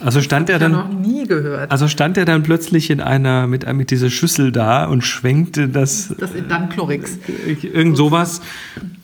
Also 0.00 0.20
stand 0.20 0.48
er 0.48 0.58
dann 0.58 0.72
noch 0.72 0.92
nie 0.92 1.26
gehört. 1.26 1.70
Also 1.70 1.88
stand 1.88 2.16
er 2.16 2.24
dann 2.24 2.42
plötzlich 2.42 2.90
in 2.90 3.00
einer 3.00 3.46
mit, 3.46 3.72
mit 3.72 3.90
dieser 3.90 4.10
Schüssel 4.10 4.52
da 4.52 4.84
und 4.86 5.02
schwenkte 5.02 5.68
das. 5.68 6.14
Das 6.18 6.34
in 6.34 6.48
dann 6.48 6.68
Chlorix. 6.68 7.18
Irgend 7.62 7.96
sowas. 7.96 8.40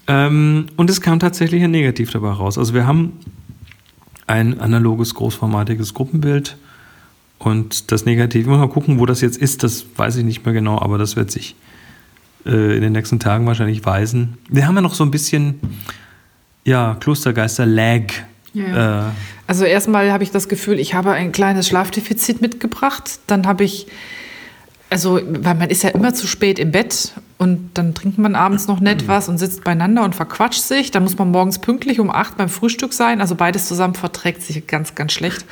Ähm, 0.06 0.66
und 0.76 0.90
es 0.90 1.00
kam 1.00 1.18
tatsächlich 1.18 1.62
ein 1.64 1.72
Negativ 1.72 2.10
dabei 2.10 2.30
raus. 2.30 2.58
Also 2.58 2.74
wir 2.74 2.87
haben 2.87 3.12
ein 4.26 4.60
analoges, 4.60 5.14
großformatiges 5.14 5.94
Gruppenbild. 5.94 6.56
Und 7.38 7.92
das 7.92 8.04
Negative, 8.06 8.50
mal 8.50 8.68
gucken, 8.68 8.98
wo 8.98 9.06
das 9.06 9.20
jetzt 9.20 9.37
ist, 9.37 9.62
das 9.62 9.84
weiß 9.96 10.16
ich 10.16 10.24
nicht 10.24 10.44
mehr 10.44 10.54
genau, 10.54 10.78
aber 10.80 10.98
das 10.98 11.16
wird 11.16 11.30
sich 11.30 11.56
äh, 12.46 12.76
in 12.76 12.80
den 12.80 12.92
nächsten 12.92 13.20
Tagen 13.20 13.46
wahrscheinlich 13.46 13.84
weisen. 13.84 14.38
Wir 14.48 14.66
haben 14.66 14.74
ja 14.76 14.80
noch 14.80 14.94
so 14.94 15.04
ein 15.04 15.10
bisschen, 15.10 15.60
ja, 16.64 16.96
Klostergeister-Lag. 17.00 18.02
Ja. 18.54 19.08
Äh, 19.08 19.10
also 19.46 19.64
erstmal 19.64 20.10
habe 20.10 20.24
ich 20.24 20.30
das 20.30 20.48
Gefühl, 20.48 20.78
ich 20.78 20.94
habe 20.94 21.12
ein 21.12 21.32
kleines 21.32 21.68
Schlafdefizit 21.68 22.40
mitgebracht. 22.40 23.18
Dann 23.26 23.46
habe 23.46 23.64
ich 23.64 23.88
also, 24.94 25.18
weil 25.26 25.57
man 25.57 25.70
ist 25.70 25.83
ja 25.83 25.90
immer 25.90 26.14
zu 26.14 26.28
spät 26.28 26.61
im 26.61 26.70
Bett 26.70 27.14
und 27.37 27.70
dann 27.74 27.94
trinkt 27.94 28.16
man 28.16 28.37
abends 28.37 28.68
noch 28.68 28.78
nett 28.78 29.09
was 29.09 29.28
und 29.28 29.38
sitzt 29.38 29.64
beieinander 29.64 30.04
und 30.04 30.14
verquatscht 30.14 30.62
sich. 30.62 30.92
Dann 30.92 31.02
muss 31.02 31.18
man 31.18 31.33
morgens 31.33 31.59
pünktlich 31.59 31.98
um 31.98 32.12
acht 32.12 32.37
beim 32.37 32.48
Frühstück 32.48 32.92
sein. 32.92 33.20
Also 33.20 33.35
beides 33.35 33.66
zusammen 33.66 33.94
verträgt 33.94 34.42
sich 34.42 34.68
ganz, 34.68 34.94
ganz 34.94 35.12
schlecht. 35.12 35.44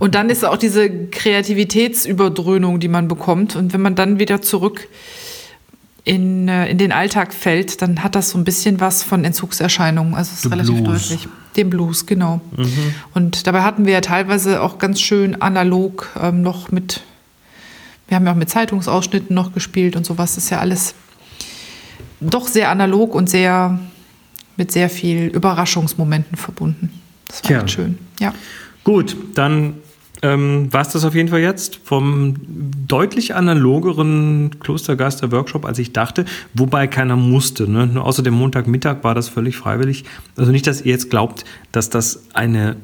Und 0.00 0.16
dann 0.16 0.28
ist 0.28 0.44
auch 0.44 0.56
diese 0.56 0.90
Kreativitätsüberdröhnung, 0.90 2.80
die 2.80 2.88
man 2.88 3.06
bekommt. 3.06 3.54
Und 3.54 3.72
wenn 3.72 3.80
man 3.80 3.94
dann 3.94 4.18
wieder 4.18 4.42
zurück 4.42 4.88
in, 6.02 6.48
äh, 6.48 6.68
in 6.68 6.76
den 6.76 6.90
Alltag 6.90 7.32
fällt, 7.32 7.80
dann 7.80 8.02
hat 8.02 8.16
das 8.16 8.30
so 8.30 8.38
ein 8.38 8.42
bisschen 8.42 8.80
was 8.80 9.04
von 9.04 9.24
Entzugserscheinungen. 9.24 10.16
Also 10.16 10.30
es 10.32 10.38
ist 10.38 10.42
The 10.42 10.48
relativ 10.48 10.82
Blues. 10.82 11.08
deutlich. 11.08 11.28
Den 11.56 11.70
Blues, 11.70 12.06
genau. 12.06 12.40
Und 13.14 13.46
dabei 13.46 13.62
hatten 13.62 13.86
wir 13.86 13.92
ja 13.92 14.00
teilweise 14.00 14.60
auch 14.60 14.78
ganz 14.78 15.00
schön 15.00 15.40
analog 15.40 16.08
ähm, 16.20 16.42
noch 16.42 16.72
mit, 16.72 17.02
wir 18.08 18.16
haben 18.16 18.26
ja 18.26 18.32
auch 18.32 18.36
mit 18.36 18.50
Zeitungsausschnitten 18.50 19.34
noch 19.34 19.52
gespielt 19.52 19.96
und 19.96 20.04
sowas. 20.04 20.34
Das 20.34 20.44
ist 20.44 20.50
ja 20.50 20.60
alles 20.60 20.94
doch 22.20 22.48
sehr 22.48 22.70
analog 22.70 23.14
und 23.14 23.28
sehr 23.28 23.78
mit 24.56 24.70
sehr 24.72 24.88
viel 24.88 25.26
Überraschungsmomenten 25.26 26.36
verbunden. 26.36 26.90
Das 27.28 27.44
war 27.44 27.62
echt 27.62 27.70
schön. 27.70 27.98
Ja. 28.20 28.32
Gut, 28.84 29.16
dann 29.34 29.74
ähm, 30.22 30.72
war 30.72 30.82
es 30.82 30.88
das 30.88 31.04
auf 31.04 31.14
jeden 31.14 31.28
Fall 31.28 31.40
jetzt 31.40 31.80
vom 31.84 32.36
deutlich 32.86 33.34
analogeren 33.34 34.58
Klostergeister-Workshop, 34.60 35.64
als 35.64 35.78
ich 35.78 35.92
dachte, 35.92 36.24
wobei 36.54 36.86
keiner 36.86 37.16
musste. 37.16 37.70
Ne? 37.70 37.86
Nur 37.86 38.04
außer 38.04 38.22
dem 38.22 38.34
Montagmittag 38.34 39.02
war 39.02 39.14
das 39.14 39.28
völlig 39.28 39.56
freiwillig. 39.56 40.04
Also 40.36 40.50
nicht, 40.52 40.66
dass 40.66 40.80
ihr 40.80 40.92
jetzt 40.92 41.10
glaubt, 41.10 41.44
dass 41.72 41.90
das 41.90 42.24
eine, 42.32 42.76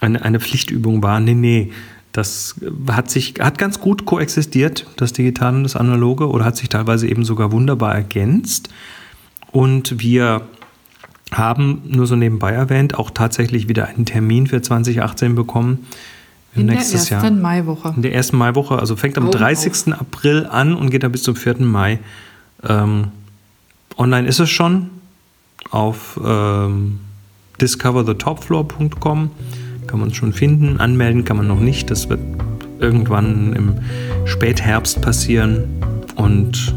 eine, 0.00 0.22
eine 0.22 0.40
Pflichtübung 0.40 1.02
war. 1.02 1.20
Nee, 1.20 1.34
nee. 1.34 1.72
Das 2.12 2.56
hat 2.90 3.10
sich, 3.10 3.34
hat 3.40 3.58
ganz 3.58 3.80
gut 3.80 4.04
koexistiert, 4.04 4.86
das 4.96 5.12
Digitale 5.12 5.56
und 5.56 5.62
das 5.62 5.76
Analoge, 5.76 6.28
oder 6.28 6.44
hat 6.44 6.56
sich 6.56 6.68
teilweise 6.68 7.08
eben 7.08 7.24
sogar 7.24 7.52
wunderbar 7.52 7.94
ergänzt. 7.94 8.68
Und 9.52 10.00
wir 10.00 10.42
haben, 11.32 11.82
nur 11.86 12.06
so 12.06 12.16
nebenbei 12.16 12.52
erwähnt, 12.52 12.98
auch 12.98 13.10
tatsächlich 13.10 13.68
wieder 13.68 13.88
einen 13.88 14.04
Termin 14.04 14.48
für 14.48 14.60
2018 14.60 15.34
bekommen. 15.34 15.86
In 16.54 16.66
der 16.66 16.76
nächstes 16.76 17.10
ersten 17.10 17.36
Jahr. 17.36 17.42
Maiwoche. 17.42 17.92
In 17.94 18.02
der 18.02 18.12
ersten 18.12 18.36
Maiwoche, 18.36 18.78
also 18.78 18.96
fängt 18.96 19.16
am 19.16 19.28
Augen 19.28 19.38
30. 19.38 19.94
April 19.94 20.46
an 20.46 20.74
und 20.74 20.90
geht 20.90 21.04
dann 21.04 21.12
bis 21.12 21.22
zum 21.22 21.36
4. 21.36 21.60
Mai. 21.60 22.00
Ähm, 22.68 23.08
online 23.96 24.26
ist 24.26 24.40
es 24.40 24.50
schon 24.50 24.90
auf 25.70 26.18
ähm, 26.24 26.98
discoverthetopfloor.com. 27.60 29.30
Kann 29.90 29.98
man 29.98 30.14
schon 30.14 30.32
finden. 30.32 30.78
Anmelden 30.78 31.24
kann 31.24 31.36
man 31.36 31.48
noch 31.48 31.58
nicht. 31.58 31.90
Das 31.90 32.08
wird 32.08 32.20
irgendwann 32.78 33.52
im 33.54 33.74
Spätherbst 34.24 35.02
passieren. 35.02 35.64
Und 36.14 36.72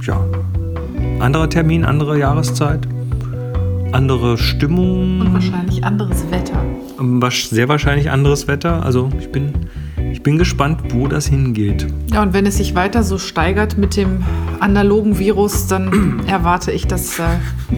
ja, 0.00 0.18
anderer 1.18 1.50
Termin, 1.50 1.84
andere 1.84 2.18
Jahreszeit, 2.18 2.88
andere 3.92 4.38
Stimmung. 4.38 5.20
Und 5.20 5.34
wahrscheinlich 5.34 5.84
anderes 5.84 6.24
Wetter. 6.30 6.64
Sehr 7.30 7.68
wahrscheinlich 7.68 8.10
anderes 8.10 8.48
Wetter. 8.48 8.82
Also 8.82 9.10
ich 9.20 9.30
bin, 9.30 9.52
ich 10.12 10.22
bin 10.22 10.38
gespannt, 10.38 10.92
wo 10.92 11.06
das 11.06 11.26
hingeht. 11.26 11.86
Ja, 12.12 12.22
und 12.22 12.32
wenn 12.32 12.46
es 12.46 12.56
sich 12.56 12.74
weiter 12.74 13.02
so 13.02 13.18
steigert 13.18 13.78
mit 13.78 13.96
dem 13.96 14.24
analogen 14.60 15.18
Virus, 15.18 15.66
dann 15.66 16.22
erwarte 16.26 16.72
ich 16.72 16.86
das, 16.86 17.18
äh, 17.18 17.24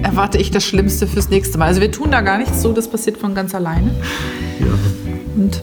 erwarte 0.03 0.39
ich 0.39 0.51
das 0.51 0.65
Schlimmste 0.65 1.07
fürs 1.07 1.29
nächste 1.31 1.59
Mal. 1.59 1.67
Also 1.67 1.81
wir 1.81 1.91
tun 1.93 2.11
da 2.11 2.21
gar 2.21 2.39
nichts 2.39 2.63
so, 2.63 2.73
das 2.73 2.89
passiert 2.91 3.19
von 3.19 3.35
ganz 3.35 3.55
alleine. 3.55 3.91
Ja. 4.61 4.67
Und 5.37 5.63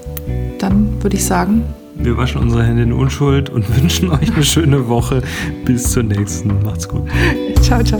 dann 0.60 1.02
würde 1.02 1.16
ich 1.16 1.26
sagen, 1.26 1.64
Wir 1.96 2.16
waschen 2.16 2.42
unsere 2.42 2.64
Hände 2.64 2.84
in 2.84 2.94
Unschuld 2.94 3.50
und 3.50 3.66
wünschen 3.82 4.12
euch 4.12 4.34
eine 4.34 4.44
schöne 4.44 4.88
Woche. 4.88 5.24
Bis 5.66 5.92
zur 5.92 6.04
nächsten. 6.04 6.64
Macht's 6.64 6.88
gut. 6.88 7.08
ciao, 7.62 7.84
ciao. 7.84 8.00